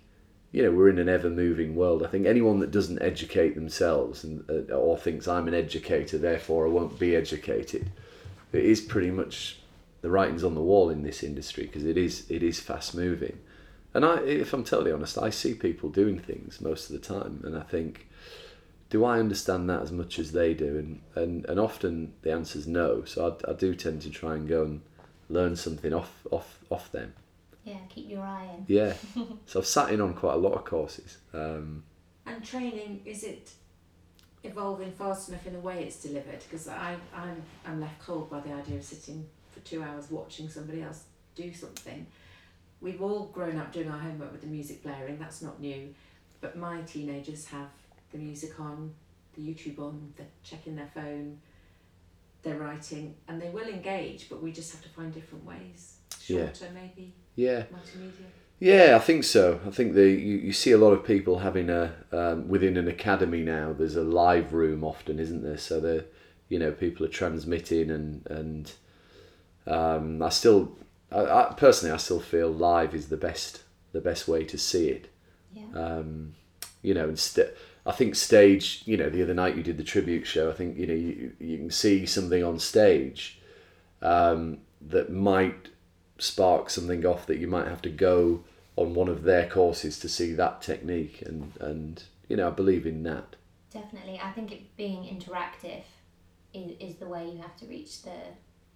you 0.58 0.64
know 0.64 0.72
we're 0.72 0.88
in 0.88 0.98
an 0.98 1.08
ever 1.08 1.30
moving 1.30 1.76
world. 1.76 2.02
I 2.02 2.08
think 2.08 2.26
anyone 2.26 2.58
that 2.58 2.72
doesn't 2.72 3.00
educate 3.00 3.54
themselves 3.54 4.24
and 4.24 4.44
uh, 4.50 4.74
or 4.74 4.98
thinks 4.98 5.28
I'm 5.28 5.46
an 5.46 5.54
educator, 5.54 6.18
therefore 6.18 6.66
I 6.66 6.70
won't 6.70 6.98
be 6.98 7.14
educated, 7.14 7.92
it 8.52 8.64
is 8.64 8.80
pretty 8.80 9.12
much 9.12 9.60
the 10.00 10.10
writing's 10.10 10.42
on 10.42 10.56
the 10.56 10.60
wall 10.60 10.90
in 10.90 11.04
this 11.04 11.22
industry 11.22 11.66
because 11.66 11.84
it 11.84 11.96
is 11.96 12.28
it 12.28 12.42
is 12.42 12.58
fast 12.58 12.96
moving. 12.96 13.38
And 13.94 14.04
I, 14.04 14.16
if 14.22 14.52
I'm 14.52 14.64
totally 14.64 14.90
honest, 14.90 15.16
I 15.16 15.30
see 15.30 15.54
people 15.54 15.90
doing 15.90 16.18
things 16.18 16.60
most 16.60 16.90
of 16.90 17.00
the 17.00 17.06
time, 17.14 17.40
and 17.44 17.56
I 17.56 17.62
think, 17.62 18.08
do 18.90 19.04
I 19.04 19.20
understand 19.20 19.70
that 19.70 19.82
as 19.82 19.92
much 19.92 20.18
as 20.18 20.32
they 20.32 20.54
do? 20.54 20.76
And 20.76 21.00
and, 21.14 21.44
and 21.44 21.60
often 21.60 22.14
the 22.22 22.32
answer 22.32 22.58
is 22.58 22.66
no. 22.66 23.04
So 23.04 23.38
I, 23.46 23.52
I 23.52 23.54
do 23.54 23.76
tend 23.76 24.02
to 24.02 24.10
try 24.10 24.34
and 24.34 24.48
go 24.48 24.64
and 24.64 24.80
learn 25.28 25.54
something 25.54 25.94
off 25.94 26.26
off 26.32 26.58
off 26.68 26.90
them. 26.90 27.14
Yeah, 27.68 27.78
keep 27.88 28.08
your 28.10 28.22
eye 28.22 28.48
in. 28.56 28.64
Yeah. 28.66 28.94
so 29.46 29.60
I've 29.60 29.66
sat 29.66 29.90
in 29.90 30.00
on 30.00 30.14
quite 30.14 30.34
a 30.34 30.38
lot 30.38 30.54
of 30.54 30.64
courses. 30.64 31.18
Um, 31.32 31.84
And 32.26 32.44
training, 32.44 33.02
is 33.04 33.24
it 33.24 33.50
evolving 34.42 34.92
fast 34.92 35.28
enough 35.28 35.46
in 35.46 35.52
the 35.52 35.60
way 35.60 35.82
it's 35.84 36.02
delivered? 36.02 36.40
Because 36.48 36.68
I, 36.68 36.96
I'm, 37.14 37.42
I'm 37.66 37.80
left 37.80 37.98
cold 38.00 38.30
by 38.30 38.40
the 38.40 38.52
idea 38.52 38.76
of 38.76 38.84
sitting 38.84 39.26
for 39.52 39.60
two 39.60 39.82
hours 39.82 40.10
watching 40.10 40.48
somebody 40.48 40.82
else 40.82 41.04
do 41.34 41.52
something. 41.52 42.06
We've 42.80 43.02
all 43.02 43.26
grown 43.26 43.58
up 43.58 43.72
doing 43.72 43.90
our 43.90 43.98
homework 43.98 44.32
with 44.32 44.40
the 44.42 44.46
music 44.46 44.82
blaring, 44.82 45.18
that's 45.18 45.42
not 45.42 45.60
new. 45.60 45.94
But 46.40 46.56
my 46.56 46.82
teenagers 46.82 47.46
have 47.46 47.68
the 48.12 48.18
music 48.18 48.58
on, 48.60 48.94
the 49.34 49.42
YouTube 49.42 49.78
on, 49.80 50.12
they're 50.16 50.26
checking 50.44 50.76
their 50.76 50.90
phone, 50.94 51.38
they're 52.42 52.58
writing, 52.58 53.16
and 53.26 53.42
they 53.42 53.50
will 53.50 53.66
engage, 53.68 54.28
but 54.28 54.42
we 54.42 54.52
just 54.52 54.72
have 54.72 54.82
to 54.82 54.88
find 54.88 55.12
different 55.12 55.44
ways. 55.44 55.96
Yeah. 56.26 56.52
Shorter, 56.52 56.68
maybe, 56.72 57.14
yeah. 57.38 57.62
multimedia. 57.72 58.26
Yeah, 58.60 58.96
I 58.96 58.98
think 58.98 59.22
so. 59.22 59.60
I 59.64 59.70
think 59.70 59.94
the 59.94 60.10
you, 60.10 60.38
you 60.38 60.52
see 60.52 60.72
a 60.72 60.78
lot 60.78 60.90
of 60.90 61.04
people 61.04 61.38
having 61.38 61.70
a 61.70 61.94
um, 62.10 62.48
within 62.48 62.76
an 62.76 62.88
academy 62.88 63.42
now. 63.42 63.72
There's 63.72 63.94
a 63.94 64.02
live 64.02 64.52
room 64.52 64.82
often, 64.82 65.20
isn't 65.20 65.42
there? 65.42 65.58
So 65.58 65.78
the 65.80 66.06
you 66.48 66.58
know 66.58 66.72
people 66.72 67.06
are 67.06 67.10
transmitting 67.10 67.90
and 67.90 68.26
and 68.26 68.72
um, 69.66 70.22
I 70.22 70.30
still 70.30 70.76
I, 71.12 71.20
I 71.20 71.54
personally 71.56 71.94
I 71.94 71.98
still 71.98 72.20
feel 72.20 72.50
live 72.50 72.94
is 72.94 73.08
the 73.08 73.16
best 73.16 73.62
the 73.92 74.00
best 74.00 74.26
way 74.26 74.44
to 74.44 74.58
see 74.58 74.88
it. 74.88 75.12
Yeah. 75.54 75.66
Um, 75.74 76.34
you 76.82 76.94
know, 76.94 77.08
instead 77.08 77.54
I 77.86 77.92
think 77.92 78.16
stage. 78.16 78.82
You 78.86 78.96
know, 78.96 79.08
the 79.08 79.22
other 79.22 79.34
night 79.34 79.56
you 79.56 79.62
did 79.62 79.76
the 79.76 79.84
tribute 79.84 80.26
show. 80.26 80.50
I 80.50 80.54
think 80.54 80.76
you 80.76 80.86
know 80.88 80.94
you 80.94 81.32
you 81.38 81.58
can 81.58 81.70
see 81.70 82.06
something 82.06 82.42
on 82.42 82.58
stage 82.58 83.40
um, 84.02 84.58
that 84.80 85.12
might 85.12 85.68
spark 86.18 86.68
something 86.70 87.06
off 87.06 87.26
that 87.26 87.38
you 87.38 87.46
might 87.46 87.66
have 87.66 87.82
to 87.82 87.90
go 87.90 88.42
on 88.76 88.94
one 88.94 89.08
of 89.08 89.22
their 89.22 89.48
courses 89.48 89.98
to 89.98 90.08
see 90.08 90.32
that 90.32 90.60
technique 90.60 91.22
and 91.24 91.52
and 91.60 92.04
you 92.28 92.36
know 92.36 92.48
I 92.48 92.50
believe 92.50 92.86
in 92.86 93.02
that 93.04 93.36
Definitely. 93.70 94.18
I 94.22 94.32
think 94.32 94.52
it 94.52 94.76
being 94.76 95.04
interactive 95.04 95.82
is, 96.54 96.72
is 96.80 96.96
the 96.96 97.06
way 97.06 97.28
you 97.28 97.38
have 97.42 97.56
to 97.58 97.66
reach 97.66 98.02
the 98.02 98.16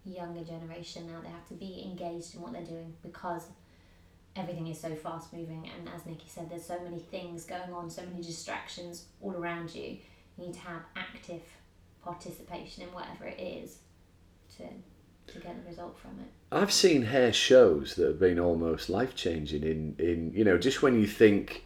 younger 0.05 0.44
generation 0.44 1.07
now. 1.07 1.20
They 1.22 1.31
have 1.31 1.48
to 1.48 1.55
be 1.55 1.83
engaged 1.85 2.35
in 2.35 2.42
what 2.42 2.52
they're 2.52 2.62
doing 2.62 2.92
because 3.02 3.46
everything 4.37 4.66
is 4.66 4.78
so 4.78 4.94
fast 4.94 5.33
moving. 5.33 5.70
And 5.74 5.88
as 5.94 6.05
Nikki 6.05 6.28
said, 6.28 6.50
there's 6.50 6.66
so 6.66 6.78
many 6.81 6.98
things 6.98 7.44
going 7.44 7.72
on, 7.72 7.88
so 7.88 8.02
many 8.02 8.22
distractions 8.22 9.07
all 9.22 9.35
around 9.35 9.74
you. 9.74 9.98
You 10.37 10.46
need 10.46 10.55
to 10.55 10.61
have 10.61 10.83
active 10.94 11.42
participation 12.05 12.83
in 12.83 12.92
whatever 12.92 13.26
it 13.26 13.40
is 13.40 13.78
to, 14.59 14.64
to 15.33 15.38
get 15.40 15.62
the 15.62 15.71
result 15.71 15.99
from 15.99 16.11
it. 16.21 16.27
I've 16.51 16.73
seen 16.73 17.03
hair 17.03 17.33
shows 17.33 17.95
that 17.95 18.07
have 18.07 18.21
been 18.21 18.38
almost 18.38 18.90
life 18.90 19.14
changing 19.14 19.62
in 19.62 19.97
in 19.99 20.33
you 20.35 20.45
know 20.45 20.59
just 20.59 20.83
when 20.83 21.01
you 21.01 21.07
think 21.07 21.64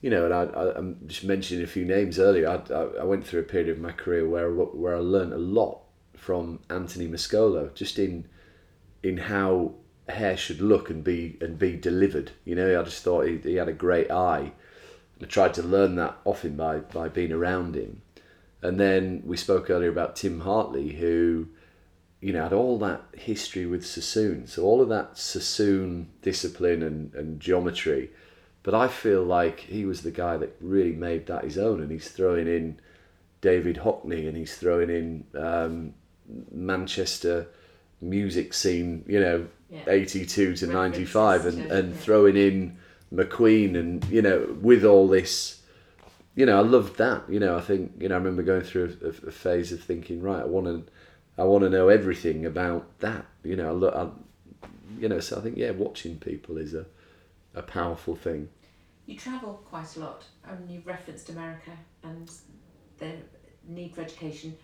you 0.00 0.10
know 0.10 0.24
and 0.24 0.34
I, 0.34 0.42
I 0.44 0.76
I'm 0.76 0.98
just 1.06 1.24
mentioning 1.24 1.62
a 1.62 1.68
few 1.68 1.84
names 1.84 2.18
earlier 2.18 2.48
I, 2.48 2.72
I, 2.72 3.02
I 3.02 3.04
went 3.04 3.26
through 3.26 3.40
a 3.40 3.44
period 3.44 3.68
of 3.68 3.78
my 3.78 3.92
career 3.92 4.28
where 4.28 4.50
where 4.50 4.96
I 4.96 5.00
learned 5.00 5.32
a 5.32 5.38
lot 5.38 5.82
from 6.16 6.60
Anthony 6.68 7.06
Mascolo 7.06 7.72
just 7.74 7.98
in 7.98 8.26
in 9.02 9.16
how 9.16 9.74
hair 10.08 10.36
should 10.36 10.60
look 10.60 10.90
and 10.90 11.02
be 11.04 11.36
and 11.40 11.58
be 11.58 11.76
delivered. 11.76 12.32
You 12.44 12.56
know 12.56 12.80
I 12.80 12.82
just 12.82 13.02
thought 13.04 13.26
he, 13.26 13.38
he 13.38 13.54
had 13.54 13.68
a 13.68 13.72
great 13.72 14.10
eye. 14.10 14.52
I 15.22 15.24
tried 15.24 15.54
to 15.54 15.62
learn 15.62 15.94
that 15.96 16.16
off 16.24 16.44
him 16.44 16.56
by 16.56 16.78
by 16.78 17.08
being 17.08 17.32
around 17.32 17.76
him. 17.76 18.02
And 18.60 18.80
then 18.80 19.22
we 19.24 19.36
spoke 19.36 19.70
earlier 19.70 19.90
about 19.90 20.16
Tim 20.16 20.40
Hartley 20.40 20.94
who 20.94 21.46
you 22.20 22.32
know, 22.32 22.42
had 22.44 22.52
all 22.52 22.78
that 22.78 23.02
history 23.14 23.66
with 23.66 23.84
Sassoon. 23.86 24.46
So 24.46 24.62
all 24.64 24.80
of 24.80 24.88
that 24.88 25.18
Sassoon 25.18 26.08
discipline 26.22 26.82
and, 26.82 27.14
and 27.14 27.40
geometry. 27.40 28.10
But 28.62 28.74
I 28.74 28.88
feel 28.88 29.22
like 29.22 29.60
he 29.60 29.84
was 29.84 30.02
the 30.02 30.10
guy 30.10 30.36
that 30.38 30.56
really 30.60 30.92
made 30.92 31.26
that 31.26 31.44
his 31.44 31.58
own. 31.58 31.80
And 31.80 31.90
he's 31.90 32.08
throwing 32.08 32.48
in 32.48 32.80
David 33.40 33.76
Hockney 33.76 34.26
and 34.26 34.36
he's 34.36 34.56
throwing 34.56 34.90
in 34.90 35.24
um, 35.40 35.94
Manchester 36.50 37.46
music 38.00 38.52
scene, 38.54 39.04
you 39.06 39.20
know, 39.20 39.46
Yeah. 39.70 39.82
82 39.86 40.26
to 40.34 40.42
References 40.66 40.68
95 40.68 41.46
and, 41.46 41.56
to- 41.68 41.78
and 41.78 41.90
yeah. 41.90 41.96
throwing 42.00 42.36
in 42.36 42.76
McQueen 43.14 43.76
and, 43.78 44.04
you 44.06 44.22
know, 44.22 44.56
with 44.60 44.84
all 44.84 45.06
this, 45.08 45.62
you 46.34 46.44
know, 46.46 46.58
I 46.58 46.62
loved 46.62 46.96
that. 46.98 47.22
You 47.28 47.40
know, 47.40 47.56
I 47.56 47.60
think, 47.60 47.92
you 47.98 48.08
know, 48.08 48.14
I 48.16 48.18
remember 48.18 48.42
going 48.42 48.62
through 48.62 48.96
a, 49.02 49.28
a 49.28 49.30
phase 49.30 49.70
of 49.72 49.82
thinking, 49.82 50.20
right, 50.22 50.42
I 50.42 50.46
want 50.46 50.66
to, 50.66 50.92
I 51.38 51.44
want 51.44 51.64
to 51.64 51.70
know 51.70 51.88
everything 51.88 52.46
about 52.46 52.98
that. 53.00 53.26
You 53.44 53.56
know, 53.56 53.68
I, 53.68 53.72
lo- 53.72 54.12
I, 54.62 54.68
you 55.00 55.08
know, 55.08 55.20
so 55.20 55.38
I 55.38 55.40
think, 55.40 55.56
yeah, 55.56 55.70
watching 55.72 56.18
people 56.18 56.56
is 56.58 56.74
a, 56.74 56.86
a 57.54 57.62
powerful 57.62 58.16
thing. 58.16 58.48
You 59.06 59.16
travel 59.16 59.60
quite 59.64 59.94
a 59.96 60.00
lot, 60.00 60.24
and 60.48 60.70
you've 60.70 60.86
referenced 60.86 61.28
America 61.28 61.70
and 62.02 62.30
the 62.98 63.12
need 63.68 63.94
for 63.94 64.00
education. 64.00 64.56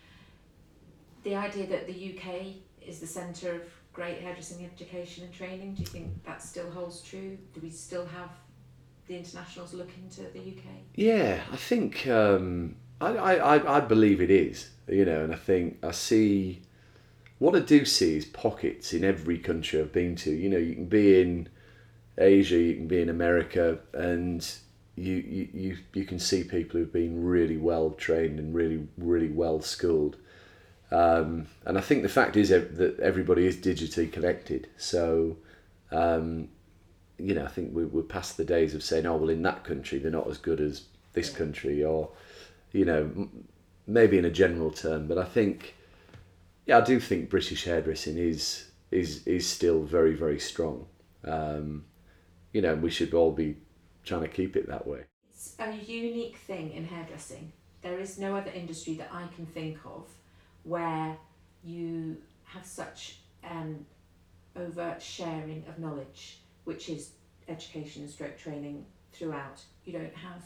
The 1.22 1.36
idea 1.36 1.66
that 1.68 1.86
the 1.86 2.16
UK 2.18 2.54
is 2.84 2.98
the 2.98 3.06
centre 3.06 3.54
of 3.54 3.62
great 3.92 4.18
hairdressing 4.20 4.64
education 4.64 5.22
and 5.24 5.32
training, 5.32 5.74
do 5.74 5.80
you 5.82 5.86
think 5.86 6.24
that 6.24 6.42
still 6.42 6.68
holds 6.70 7.00
true? 7.02 7.38
Do 7.54 7.60
we 7.62 7.70
still 7.70 8.06
have 8.06 8.30
the 9.06 9.16
internationals 9.16 9.74
looking 9.74 10.08
to 10.16 10.22
the 10.22 10.40
UK? 10.40 10.64
Yeah, 10.96 11.42
I 11.52 11.56
think 11.56 12.06
um, 12.08 12.74
I, 13.00 13.08
I- 13.16 13.76
I 13.76 13.80
believe 13.80 14.20
it 14.20 14.30
is, 14.30 14.70
you 14.92 15.04
know, 15.04 15.24
and 15.24 15.32
I 15.32 15.36
think 15.36 15.78
I 15.82 15.90
see 15.90 16.62
what 17.38 17.56
I 17.56 17.60
do 17.60 17.84
see 17.84 18.16
is 18.16 18.24
pockets 18.24 18.92
in 18.92 19.04
every 19.04 19.38
country 19.38 19.80
I've 19.80 19.92
been 19.92 20.14
to. 20.16 20.30
You 20.30 20.48
know, 20.48 20.58
you 20.58 20.74
can 20.74 20.86
be 20.86 21.20
in 21.20 21.48
Asia, 22.18 22.58
you 22.58 22.74
can 22.76 22.86
be 22.86 23.00
in 23.00 23.08
America, 23.08 23.78
and 23.92 24.48
you 24.96 25.14
you, 25.14 25.48
you, 25.52 25.78
you 25.94 26.04
can 26.04 26.18
see 26.18 26.44
people 26.44 26.78
who've 26.78 26.92
been 26.92 27.24
really 27.24 27.56
well 27.56 27.90
trained 27.90 28.38
and 28.38 28.54
really 28.54 28.86
really 28.96 29.28
well 29.28 29.60
schooled. 29.60 30.16
Um, 30.92 31.46
and 31.64 31.78
I 31.78 31.80
think 31.80 32.02
the 32.02 32.08
fact 32.10 32.36
is 32.36 32.50
that 32.50 33.00
everybody 33.00 33.46
is 33.46 33.56
digitally 33.56 34.12
connected. 34.12 34.68
So, 34.76 35.38
um, 35.90 36.48
you 37.18 37.34
know, 37.34 37.44
I 37.44 37.48
think 37.48 37.74
we, 37.74 37.86
we're 37.86 38.02
past 38.02 38.36
the 38.36 38.44
days 38.44 38.74
of 38.74 38.82
saying, 38.82 39.06
oh, 39.06 39.16
well, 39.16 39.30
in 39.30 39.42
that 39.42 39.64
country, 39.64 39.98
they're 39.98 40.10
not 40.10 40.28
as 40.28 40.36
good 40.36 40.60
as 40.60 40.84
this 41.14 41.30
country, 41.30 41.82
or, 41.82 42.10
you 42.72 42.84
know, 42.84 43.28
maybe 43.86 44.18
in 44.18 44.24
a 44.24 44.30
general 44.30 44.70
term. 44.70 45.06
But 45.06 45.18
I 45.18 45.24
think, 45.24 45.74
yeah, 46.66 46.78
I 46.78 46.80
do 46.82 47.00
think 47.00 47.30
British 47.30 47.64
hairdressing 47.64 48.18
is 48.18 48.70
is 48.90 49.26
is 49.26 49.46
still 49.46 49.82
very 49.82 50.14
very 50.14 50.38
strong. 50.38 50.86
Um, 51.24 51.84
you 52.52 52.60
know, 52.60 52.74
we 52.74 52.90
should 52.90 53.14
all 53.14 53.32
be 53.32 53.56
trying 54.04 54.22
to 54.22 54.28
keep 54.28 54.56
it 54.56 54.68
that 54.68 54.86
way. 54.86 55.04
It's 55.30 55.54
a 55.58 55.72
unique 55.72 56.36
thing 56.36 56.72
in 56.72 56.84
hairdressing. 56.84 57.52
There 57.80 57.98
is 57.98 58.18
no 58.18 58.36
other 58.36 58.50
industry 58.50 58.94
that 58.94 59.08
I 59.12 59.26
can 59.34 59.46
think 59.46 59.78
of 59.84 60.06
where 60.64 61.16
you 61.64 62.16
have 62.44 62.64
such 62.64 63.18
an 63.42 63.84
overt 64.56 65.02
sharing 65.02 65.64
of 65.68 65.78
knowledge, 65.78 66.38
which 66.64 66.88
is 66.88 67.12
education 67.48 68.02
and 68.02 68.10
stroke 68.10 68.38
training 68.38 68.84
throughout. 69.12 69.60
You 69.84 69.92
don't 69.94 70.14
have 70.14 70.42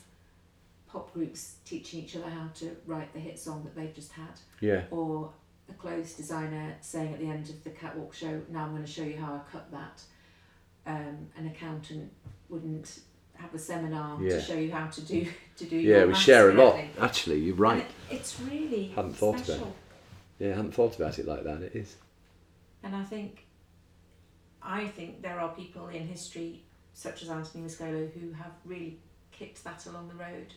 pop 0.97 1.13
groups 1.13 1.57
teaching 1.67 2.01
each 2.03 2.17
other 2.17 2.31
how 2.31 2.49
to 2.55 2.75
write 2.87 3.13
the 3.13 3.19
hit 3.21 3.39
song 3.39 3.63
that 3.65 3.77
they've 3.77 3.95
just 3.95 4.13
had, 4.13 4.41
Yeah, 4.61 4.85
or 4.91 5.31
a 5.69 5.75
clothes 5.75 6.15
designer 6.15 6.75
saying 6.81 7.13
at 7.13 7.21
the 7.21 7.27
end 7.29 7.51
of 7.51 7.63
the 7.65 7.71
catwalk 7.71 8.15
show, 8.15 8.41
"Now 8.49 8.65
I'm 8.65 8.71
going 8.71 8.85
to 8.85 8.91
show 8.91 9.03
you 9.03 9.19
how 9.19 9.35
I 9.35 9.41
cut 9.53 9.71
that." 9.73 10.03
Um, 10.87 11.29
an 11.37 11.49
accountant 11.49 12.11
wouldn't 12.49 13.01
have 13.35 13.53
a 13.55 13.59
seminar 13.59 14.23
Yeah. 14.23 14.31
to 14.37 14.41
show 14.41 14.55
you 14.55 14.73
how 14.73 14.87
to 14.87 15.01
do 15.03 15.27
to 15.57 15.65
do 15.67 15.77
yeah, 15.77 16.05
we 16.07 16.15
share 16.15 16.49
a 16.51 16.55
lot. 16.55 16.79
Actually, 16.99 17.41
you're 17.41 17.57
right. 17.57 17.83
it- 18.11 18.15
it's 18.17 18.41
really 18.41 18.89
Hadn't 18.89 19.15
thought 19.15 19.35
about 19.35 19.45
special. 19.47 19.77
Yeah, 20.39 20.53
I 20.53 20.57
hadn't 20.57 20.73
thought 20.73 20.97
about 20.97 21.19
it 21.19 21.27
like 21.27 21.45
that. 21.45 21.61
It 21.63 21.75
is. 21.77 21.97
And 22.83 22.95
I 22.97 23.05
think, 23.05 23.47
I 24.63 24.87
think 24.87 25.21
there 25.23 25.41
are 25.41 25.55
people 25.55 25.89
in 25.89 26.07
history, 26.07 26.63
such 26.95 27.23
as 27.23 27.29
Anthony 27.29 27.65
Mascolo, 27.65 28.11
who 28.13 28.33
have 28.33 28.53
really 28.65 29.01
kicked 29.33 29.63
that 29.65 29.85
along 29.87 30.09
the 30.09 30.15
road. 30.15 30.55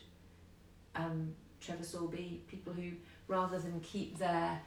Um, 0.94 1.34
Trevor 1.60 1.84
Sorbie, 1.84 2.42
people 2.48 2.72
who, 2.72 2.92
rather 3.28 3.58
than 3.58 3.80
keep 3.80 4.18
their 4.18 4.60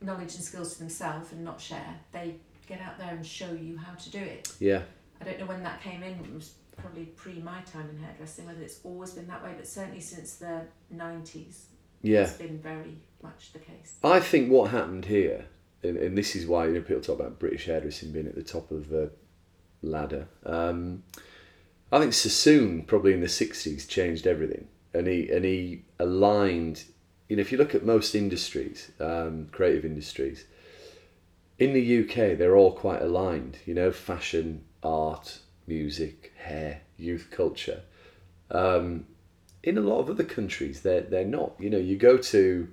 knowledge 0.00 0.34
and 0.34 0.44
skills 0.44 0.74
to 0.74 0.78
themselves 0.80 1.32
and 1.32 1.44
not 1.44 1.60
share, 1.60 1.94
they 2.12 2.36
get 2.66 2.80
out 2.80 2.98
there 2.98 3.10
and 3.10 3.24
show 3.24 3.52
you 3.52 3.76
how 3.76 3.94
to 3.94 4.10
do 4.10 4.18
it. 4.18 4.52
Yeah, 4.58 4.82
I 5.20 5.24
don't 5.24 5.38
know 5.38 5.46
when 5.46 5.62
that 5.62 5.82
came 5.82 6.02
in. 6.02 6.12
It 6.12 6.34
was 6.34 6.54
probably 6.76 7.04
pre 7.06 7.34
my 7.34 7.60
time 7.62 7.88
in 7.90 7.98
hairdressing, 7.98 8.46
whether 8.46 8.62
it's 8.62 8.80
always 8.84 9.12
been 9.12 9.26
that 9.28 9.42
way, 9.42 9.52
but 9.56 9.66
certainly 9.66 10.00
since 10.00 10.36
the 10.36 10.62
nineties, 10.90 11.66
yeah. 12.02 12.22
it's 12.22 12.32
been 12.32 12.58
very 12.58 12.98
much 13.22 13.52
the 13.52 13.58
case. 13.58 13.94
I 14.02 14.20
think 14.20 14.50
what 14.50 14.70
happened 14.70 15.06
here, 15.06 15.46
and, 15.82 15.96
and 15.96 16.16
this 16.16 16.36
is 16.36 16.46
why 16.46 16.66
you 16.66 16.74
know 16.74 16.80
people 16.80 17.02
talk 17.02 17.18
about 17.18 17.38
British 17.38 17.66
hairdressing 17.66 18.12
being 18.12 18.26
at 18.26 18.34
the 18.34 18.42
top 18.42 18.70
of 18.70 18.88
the 18.88 19.10
ladder. 19.82 20.28
Um, 20.44 21.02
I 21.92 22.00
think 22.00 22.12
Sassoon 22.12 22.82
probably 22.82 23.12
in 23.12 23.20
the 23.20 23.28
sixties 23.28 23.86
changed 23.86 24.26
everything, 24.26 24.68
and 24.96 25.06
he 25.06 25.30
and 25.30 25.44
he 25.44 25.82
aligned. 25.98 26.84
You 27.28 27.36
know, 27.36 27.40
if 27.40 27.50
you 27.50 27.58
look 27.58 27.74
at 27.74 27.84
most 27.84 28.14
industries, 28.14 28.92
um, 29.00 29.48
creative 29.50 29.84
industries, 29.84 30.44
in 31.58 31.72
the 31.72 32.00
UK 32.00 32.38
they're 32.38 32.56
all 32.56 32.72
quite 32.72 33.02
aligned. 33.02 33.58
You 33.66 33.74
know, 33.74 33.90
fashion, 33.92 34.64
art, 34.82 35.40
music, 35.66 36.32
hair, 36.38 36.82
youth 36.96 37.28
culture. 37.30 37.82
Um, 38.50 39.06
in 39.62 39.76
a 39.76 39.80
lot 39.80 39.98
of 39.98 40.10
other 40.10 40.24
countries, 40.24 40.82
they're 40.82 41.00
they're 41.00 41.24
not. 41.24 41.54
You 41.58 41.70
know, 41.70 41.78
you 41.78 41.96
go 41.96 42.16
to 42.16 42.68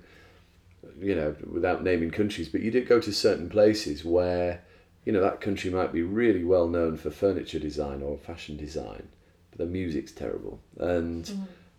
you 1.00 1.14
know, 1.14 1.34
without 1.50 1.82
naming 1.82 2.10
countries, 2.10 2.48
but 2.48 2.60
you 2.60 2.70
do 2.70 2.84
go 2.84 3.00
to 3.00 3.12
certain 3.12 3.48
places 3.48 4.04
where, 4.04 4.62
you 5.04 5.12
know, 5.12 5.20
that 5.20 5.40
country 5.40 5.70
might 5.70 5.92
be 5.92 6.02
really 6.02 6.44
well 6.44 6.68
known 6.68 6.96
for 6.96 7.10
furniture 7.10 7.58
design 7.58 8.02
or 8.02 8.18
fashion 8.18 8.56
design, 8.56 9.08
but 9.50 9.58
the 9.58 9.66
music's 9.66 10.12
terrible. 10.12 10.60
And 10.78 11.26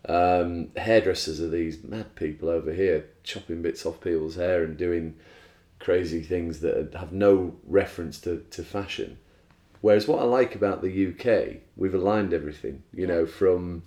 um, 0.08 0.70
hairdressers 0.76 1.42
are 1.42 1.50
these 1.50 1.84
mad 1.84 2.16
people 2.16 2.50
over 2.50 2.72
here 2.74 3.06
chopping 3.24 3.62
bits 3.62 3.86
off 3.86 4.02
people's 4.02 4.36
hair 4.36 4.64
and 4.64 4.78
doing 4.78 5.16
crazy 5.80 6.22
things 6.22 6.60
that 6.62 6.94
have 6.96 7.12
no 7.12 7.56
reference 7.66 8.20
to, 8.22 8.46
to 8.52 8.64
fashion. 8.64 9.18
Whereas 9.82 10.08
what 10.08 10.20
I 10.20 10.24
like 10.24 10.56
about 10.56 10.82
the 10.82 11.08
UK, 11.08 11.62
we've 11.76 11.94
aligned 11.94 12.34
everything, 12.34 12.84
you 12.94 13.06
know, 13.08 13.26
from 13.26 13.84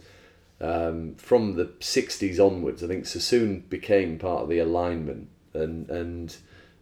um, 0.60 1.14
from 1.14 1.54
the 1.54 1.66
60s 1.66 2.44
onwards, 2.44 2.82
I 2.82 2.88
think 2.88 3.06
Sassoon 3.06 3.60
became 3.68 4.18
part 4.18 4.42
of 4.42 4.48
the 4.48 4.58
alignment 4.58 5.28
and, 5.54 5.88
and 5.88 6.36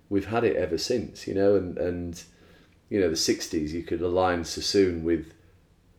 we've 0.09 0.27
had 0.27 0.45
it 0.45 0.57
ever 0.57 0.79
since, 0.79 1.27
you 1.27 1.35
know, 1.35 1.57
and, 1.57 1.77
and 1.77 2.23
you 2.89 3.01
know, 3.01 3.11
the 3.11 3.17
60s, 3.17 3.71
you 3.71 3.83
could 3.83 4.01
align 4.01 4.45
Sassoon 4.45 5.05
with 5.05 5.33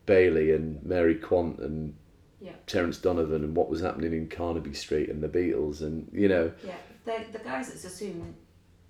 Bailey 0.06 0.52
and 0.52 0.82
Mary 0.84 1.14
Quant 1.14 1.58
and 1.60 1.94
Yeah. 2.40 2.52
Terence 2.66 2.98
Donovan 2.98 3.42
and 3.44 3.56
what 3.56 3.68
was 3.68 3.80
happening 3.80 4.12
in 4.12 4.28
Carnaby 4.28 4.74
Street 4.74 5.08
and 5.08 5.22
the 5.22 5.28
Beatles 5.28 5.80
and, 5.80 6.08
you 6.12 6.28
know, 6.28 6.52
Yeah, 6.64 6.76
the, 7.04 7.24
the 7.32 7.40
guys 7.44 7.68
at 7.70 7.78
Sassoon 7.78 8.34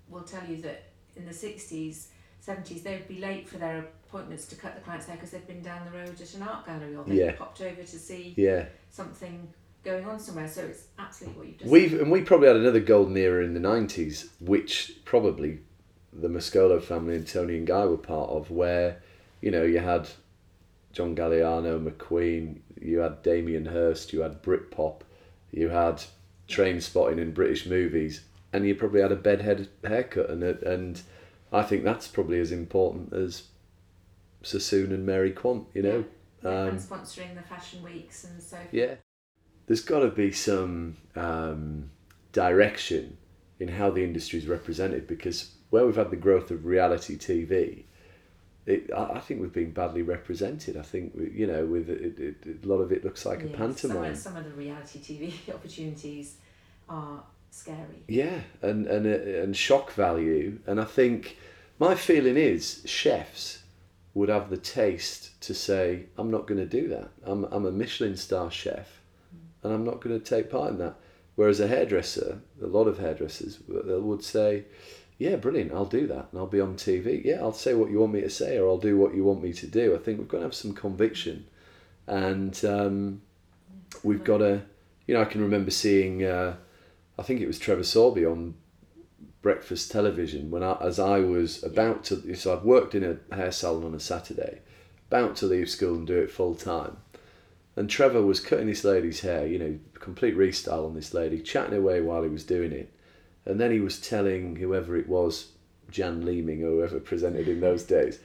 will 0.09 0.21
tell 0.23 0.45
you 0.47 0.61
that 0.61 0.83
in 1.15 1.25
the 1.25 1.31
60s, 1.31 2.07
70s, 2.45 2.83
they 2.83 2.95
would 2.95 3.07
be 3.07 3.19
late 3.19 3.47
for 3.49 3.57
their 3.57 3.87
appointments 4.07 4.45
to 4.47 4.55
cut 4.55 4.75
the 4.75 4.81
client's 4.81 5.07
hair 5.07 5.15
because 5.15 5.31
they'd 5.31 5.47
been 5.47 5.61
down 5.61 5.85
the 5.91 5.97
road 5.97 6.19
at 6.21 6.33
an 6.33 6.43
art 6.43 6.65
gallery 6.65 6.95
or 6.95 7.03
they 7.05 7.15
Yeah. 7.25 7.31
popped 7.35 7.61
over 7.61 7.81
to 7.81 7.99
see 7.99 8.33
yeah. 8.37 8.65
something 8.89 9.51
going 9.83 10.05
on 10.05 10.19
somewhere. 10.19 10.47
So 10.47 10.61
it's 10.63 10.83
absolutely 10.97 11.37
what 11.39 11.47
you've 11.47 11.57
just 11.59 11.71
We've 11.71 11.99
and 12.01 12.11
we 12.11 12.21
probably 12.21 12.47
had 12.47 12.57
another 12.57 12.79
golden 12.79 13.15
era 13.17 13.43
in 13.43 13.53
the 13.53 13.59
nineties, 13.59 14.29
which 14.39 14.93
probably 15.05 15.59
the 16.13 16.27
Mascolo 16.27 16.81
family 16.81 17.15
and 17.15 17.27
Toni 17.27 17.57
and 17.57 17.67
Guy 17.67 17.85
were 17.85 17.97
part 17.97 18.29
of, 18.29 18.51
where 18.51 19.01
you 19.41 19.51
know 19.51 19.63
you 19.63 19.79
had 19.79 20.09
John 20.91 21.15
Galliano, 21.15 21.79
McQueen, 21.87 22.57
you 22.79 22.99
had 22.99 23.21
Damien 23.23 23.65
Hirst, 23.65 24.13
you 24.13 24.21
had 24.21 24.41
Britpop, 24.41 25.01
you 25.51 25.69
had 25.69 26.03
Trainspotting 26.47 27.19
in 27.19 27.31
British 27.31 27.65
movies, 27.65 28.21
and 28.51 28.65
you 28.65 28.75
probably 28.75 29.01
had 29.01 29.11
a 29.11 29.15
bedhead 29.15 29.67
haircut, 29.83 30.29
and 30.29 30.43
and 30.43 31.01
I 31.51 31.63
think 31.63 31.83
that's 31.83 32.07
probably 32.07 32.39
as 32.39 32.51
important 32.51 33.13
as 33.13 33.43
Sassoon 34.41 34.91
and 34.91 35.05
Mary 35.05 35.31
Quant, 35.31 35.67
you 35.73 35.81
know. 35.83 36.05
Yeah, 36.43 36.49
Um, 36.49 36.69
and 36.69 36.79
sponsoring 36.79 37.35
the 37.35 37.41
fashion 37.43 37.83
weeks 37.83 38.23
and 38.23 38.41
so 38.41 38.57
forth. 38.57 38.69
yeah. 38.73 38.95
There's 39.67 39.81
got 39.81 39.99
to 39.99 40.07
be 40.09 40.31
some 40.31 40.97
um, 41.15 41.91
direction 42.31 43.17
in 43.59 43.67
how 43.67 43.91
the 43.91 44.03
industry 44.03 44.39
is 44.39 44.47
represented 44.47 45.05
because 45.05 45.51
where 45.69 45.85
we've 45.85 45.95
had 45.95 46.09
the 46.09 46.15
growth 46.15 46.49
of 46.49 46.65
reality 46.65 47.17
TV, 47.17 47.83
it, 48.69 48.91
I 48.95 49.03
I 49.17 49.19
think 49.19 49.41
we've 49.41 49.53
been 49.53 49.71
badly 49.71 50.01
represented. 50.01 50.77
I 50.77 50.81
think, 50.81 51.13
we, 51.15 51.31
you 51.31 51.47
know, 51.47 51.65
with 51.65 51.89
it, 51.89 52.19
it, 52.19 52.63
a 52.63 52.67
lot 52.67 52.77
of 52.79 52.91
it 52.91 53.03
looks 53.03 53.25
like 53.25 53.43
a 53.43 53.47
pantomime. 53.47 54.03
Some, 54.03 54.11
of- 54.11 54.17
some 54.17 54.35
of 54.37 54.43
the 54.45 54.51
reality 54.51 54.99
TV 54.99 55.33
opportunities 55.53 56.35
are 56.87 57.23
scary. 57.51 58.03
Yeah, 58.07 58.41
and 58.61 58.87
and 58.87 59.05
uh, 59.05 59.41
and 59.43 59.55
shock 59.55 59.91
value. 59.93 60.59
And 60.67 60.79
I 60.79 60.85
think 60.85 61.37
my 61.79 61.95
feeling 61.95 62.37
is 62.37 62.81
chefs 62.85 63.63
would 64.13 64.29
have 64.29 64.49
the 64.49 64.57
taste 64.57 65.39
to 65.41 65.53
say, 65.53 66.05
"I'm 66.17 66.31
not 66.31 66.47
going 66.47 66.59
to 66.59 66.65
do 66.81 66.87
that. 66.89 67.09
I'm 67.23 67.45
I'm 67.45 67.65
a 67.65 67.71
Michelin 67.71 68.15
star 68.17 68.51
chef, 68.51 69.01
and 69.63 69.73
I'm 69.73 69.85
not 69.85 70.01
going 70.01 70.19
to 70.19 70.23
take 70.23 70.49
part 70.51 70.71
in 70.71 70.77
that." 70.79 70.95
Whereas 71.35 71.61
a 71.61 71.67
hairdresser, 71.69 72.41
a 72.61 72.67
lot 72.67 72.87
of 72.89 72.99
hairdressers 72.99 73.59
would 73.67 74.23
say, 74.25 74.65
"Yeah, 75.19 75.35
brilliant. 75.35 75.71
I'll 75.71 75.85
do 75.85 76.07
that, 76.07 76.29
and 76.31 76.39
I'll 76.39 76.47
be 76.47 76.61
on 76.61 76.75
TV. 76.75 77.23
Yeah, 77.23 77.41
I'll 77.41 77.53
say 77.53 77.75
what 77.75 77.91
you 77.91 77.99
want 77.99 78.13
me 78.13 78.21
to 78.21 78.29
say, 78.29 78.57
or 78.57 78.67
I'll 78.67 78.79
do 78.79 78.97
what 78.97 79.13
you 79.13 79.23
want 79.23 79.43
me 79.43 79.53
to 79.53 79.67
do." 79.67 79.93
I 79.93 79.99
think 79.99 80.17
we've 80.17 80.27
got 80.27 80.37
to 80.37 80.45
have 80.45 80.55
some 80.55 80.73
conviction, 80.73 81.45
and 82.07 82.59
um, 82.65 83.21
we've 84.03 84.23
got 84.23 84.39
to. 84.39 84.63
You 85.05 85.15
know, 85.15 85.21
I 85.21 85.25
can 85.25 85.41
remember 85.41 85.69
seeing. 85.69 86.23
Uh, 86.23 86.55
I 87.19 87.21
think 87.21 87.41
it 87.41 87.47
was 87.47 87.59
Trevor 87.59 87.83
Sorbie 87.83 88.25
on 88.25 88.55
breakfast 89.41 89.91
television 89.91 90.51
when 90.51 90.63
I, 90.63 90.77
as 90.81 90.99
I 90.99 91.19
was 91.19 91.63
about 91.63 92.03
to, 92.05 92.35
so 92.35 92.57
I'd 92.57 92.63
worked 92.63 92.95
in 92.95 93.03
a 93.03 93.35
hair 93.35 93.51
salon 93.51 93.85
on 93.85 93.93
a 93.93 93.99
Saturday, 93.99 94.61
about 95.09 95.35
to 95.37 95.45
leave 95.45 95.69
school 95.69 95.95
and 95.95 96.07
do 96.07 96.17
it 96.17 96.31
full 96.31 96.55
time. 96.55 96.97
And 97.75 97.89
Trevor 97.89 98.21
was 98.21 98.39
cutting 98.39 98.67
this 98.67 98.83
lady's 98.83 99.21
hair, 99.21 99.47
you 99.47 99.57
know, 99.57 99.79
complete 99.93 100.37
restyle 100.37 100.85
on 100.85 100.95
this 100.95 101.13
lady, 101.13 101.41
chatting 101.41 101.77
away 101.77 102.01
while 102.01 102.23
he 102.23 102.29
was 102.29 102.43
doing 102.43 102.71
it. 102.71 102.93
And 103.49 103.59
then 103.59 103.71
he 103.71 103.79
was 103.79 103.99
telling 103.99 104.57
whoever 104.57 104.95
it 104.95 105.09
was, 105.09 105.53
Jan 105.89 106.23
Leeming 106.23 106.63
or 106.63 106.69
whoever 106.69 106.99
presented 106.99 107.47
in 107.47 107.59
those 107.59 107.83
days, 107.83 108.19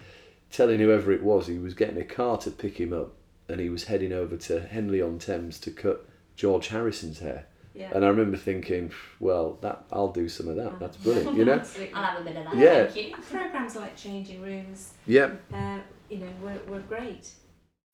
telling 0.50 0.78
whoever 0.78 1.12
it 1.12 1.22
was 1.22 1.46
he 1.46 1.58
was 1.58 1.72
getting 1.72 1.96
a 1.96 2.04
car 2.04 2.37
to 2.38 2.50
pick 2.50 2.78
him 2.78 2.92
up 2.92 3.14
and 3.48 3.58
he 3.58 3.70
was 3.70 3.84
heading 3.84 4.12
over 4.12 4.37
to 4.37 4.60
Henley 4.60 5.00
on 5.00 5.18
Thames 5.18 5.58
to 5.60 5.70
cut 5.70 6.06
George 6.37 6.68
Harrison's 6.68 7.20
hair. 7.20 7.46
Yeah. 7.74 7.90
And 7.94 8.04
I 8.04 8.08
remember 8.08 8.37
thinking, 8.37 8.92
well, 9.18 9.58
that 9.62 9.87
I'll 9.90 10.12
do 10.12 10.28
some 10.28 10.46
of 10.46 10.56
that. 10.56 10.78
That's 10.78 10.98
brilliant, 10.98 11.37
you 11.38 11.46
know. 11.46 11.62
I'll 11.94 12.04
have 12.04 12.20
a 12.20 12.24
bit 12.24 12.37
of 12.37 12.44
that. 12.44 12.56
Yeah. 12.56 12.84
Thank 12.84 13.08
you. 13.08 13.16
Programs 13.16 13.76
like 13.76 13.96
changing 13.96 14.42
rooms, 14.42 14.92
yeah, 15.06 15.30
uh, 15.54 15.78
you 16.10 16.18
know, 16.18 16.28
were, 16.42 16.60
were 16.70 16.80
great. 16.80 17.30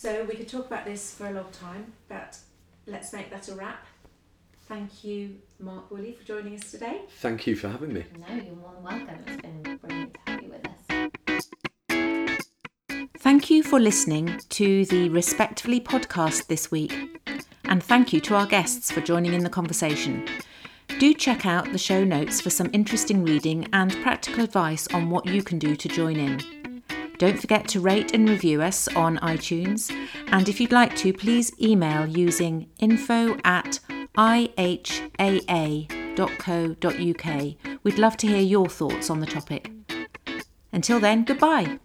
So 0.00 0.24
we 0.24 0.34
could 0.34 0.48
talk 0.48 0.66
about 0.66 0.84
this 0.84 1.14
for 1.14 1.28
a 1.28 1.32
long 1.32 1.50
time, 1.52 1.92
but 2.08 2.38
let's 2.86 3.12
make 3.12 3.30
that 3.30 3.48
a 3.48 3.54
wrap. 3.54 3.86
Thank 4.70 5.02
you, 5.02 5.34
Mark 5.58 5.90
Woolley, 5.90 6.12
for 6.12 6.22
joining 6.22 6.54
us 6.54 6.70
today. 6.70 7.00
Thank 7.18 7.44
you 7.48 7.56
for 7.56 7.68
having 7.68 7.92
me. 7.92 8.04
No, 8.20 8.36
you're 8.36 8.54
more 8.54 8.72
than 8.74 8.84
welcome. 8.84 9.24
It's 9.26 9.42
been 9.42 9.78
brilliant 9.78 10.14
to 10.14 10.20
have 10.30 10.42
you 10.42 10.48
with 10.48 10.64
us. 10.68 12.28
Thank 13.18 13.50
you 13.50 13.64
for 13.64 13.80
listening 13.80 14.38
to 14.50 14.84
the 14.84 15.08
Respectfully 15.08 15.80
podcast 15.80 16.46
this 16.46 16.70
week. 16.70 17.20
And 17.64 17.82
thank 17.82 18.12
you 18.12 18.20
to 18.20 18.36
our 18.36 18.46
guests 18.46 18.92
for 18.92 19.00
joining 19.00 19.32
in 19.32 19.42
the 19.42 19.50
conversation. 19.50 20.28
Do 21.00 21.14
check 21.14 21.46
out 21.46 21.72
the 21.72 21.78
show 21.78 22.04
notes 22.04 22.40
for 22.40 22.50
some 22.50 22.70
interesting 22.72 23.24
reading 23.24 23.66
and 23.72 23.90
practical 24.02 24.44
advice 24.44 24.86
on 24.94 25.10
what 25.10 25.26
you 25.26 25.42
can 25.42 25.58
do 25.58 25.74
to 25.74 25.88
join 25.88 26.14
in. 26.16 26.82
Don't 27.18 27.40
forget 27.40 27.66
to 27.68 27.80
rate 27.80 28.14
and 28.14 28.28
review 28.28 28.62
us 28.62 28.86
on 28.94 29.18
iTunes. 29.18 29.92
And 30.28 30.48
if 30.48 30.60
you'd 30.60 30.70
like 30.70 30.94
to, 30.98 31.12
please 31.12 31.50
email 31.60 32.06
using 32.06 32.68
info 32.78 33.36
at 33.42 33.80
ihaa.co.uk. 34.16 35.84
We'd 37.82 37.98
love 37.98 38.16
to 38.18 38.26
hear 38.26 38.40
your 38.40 38.68
thoughts 38.68 39.10
on 39.10 39.20
the 39.20 39.26
topic. 39.26 39.70
Until 40.72 41.00
then, 41.00 41.24
goodbye. 41.24 41.78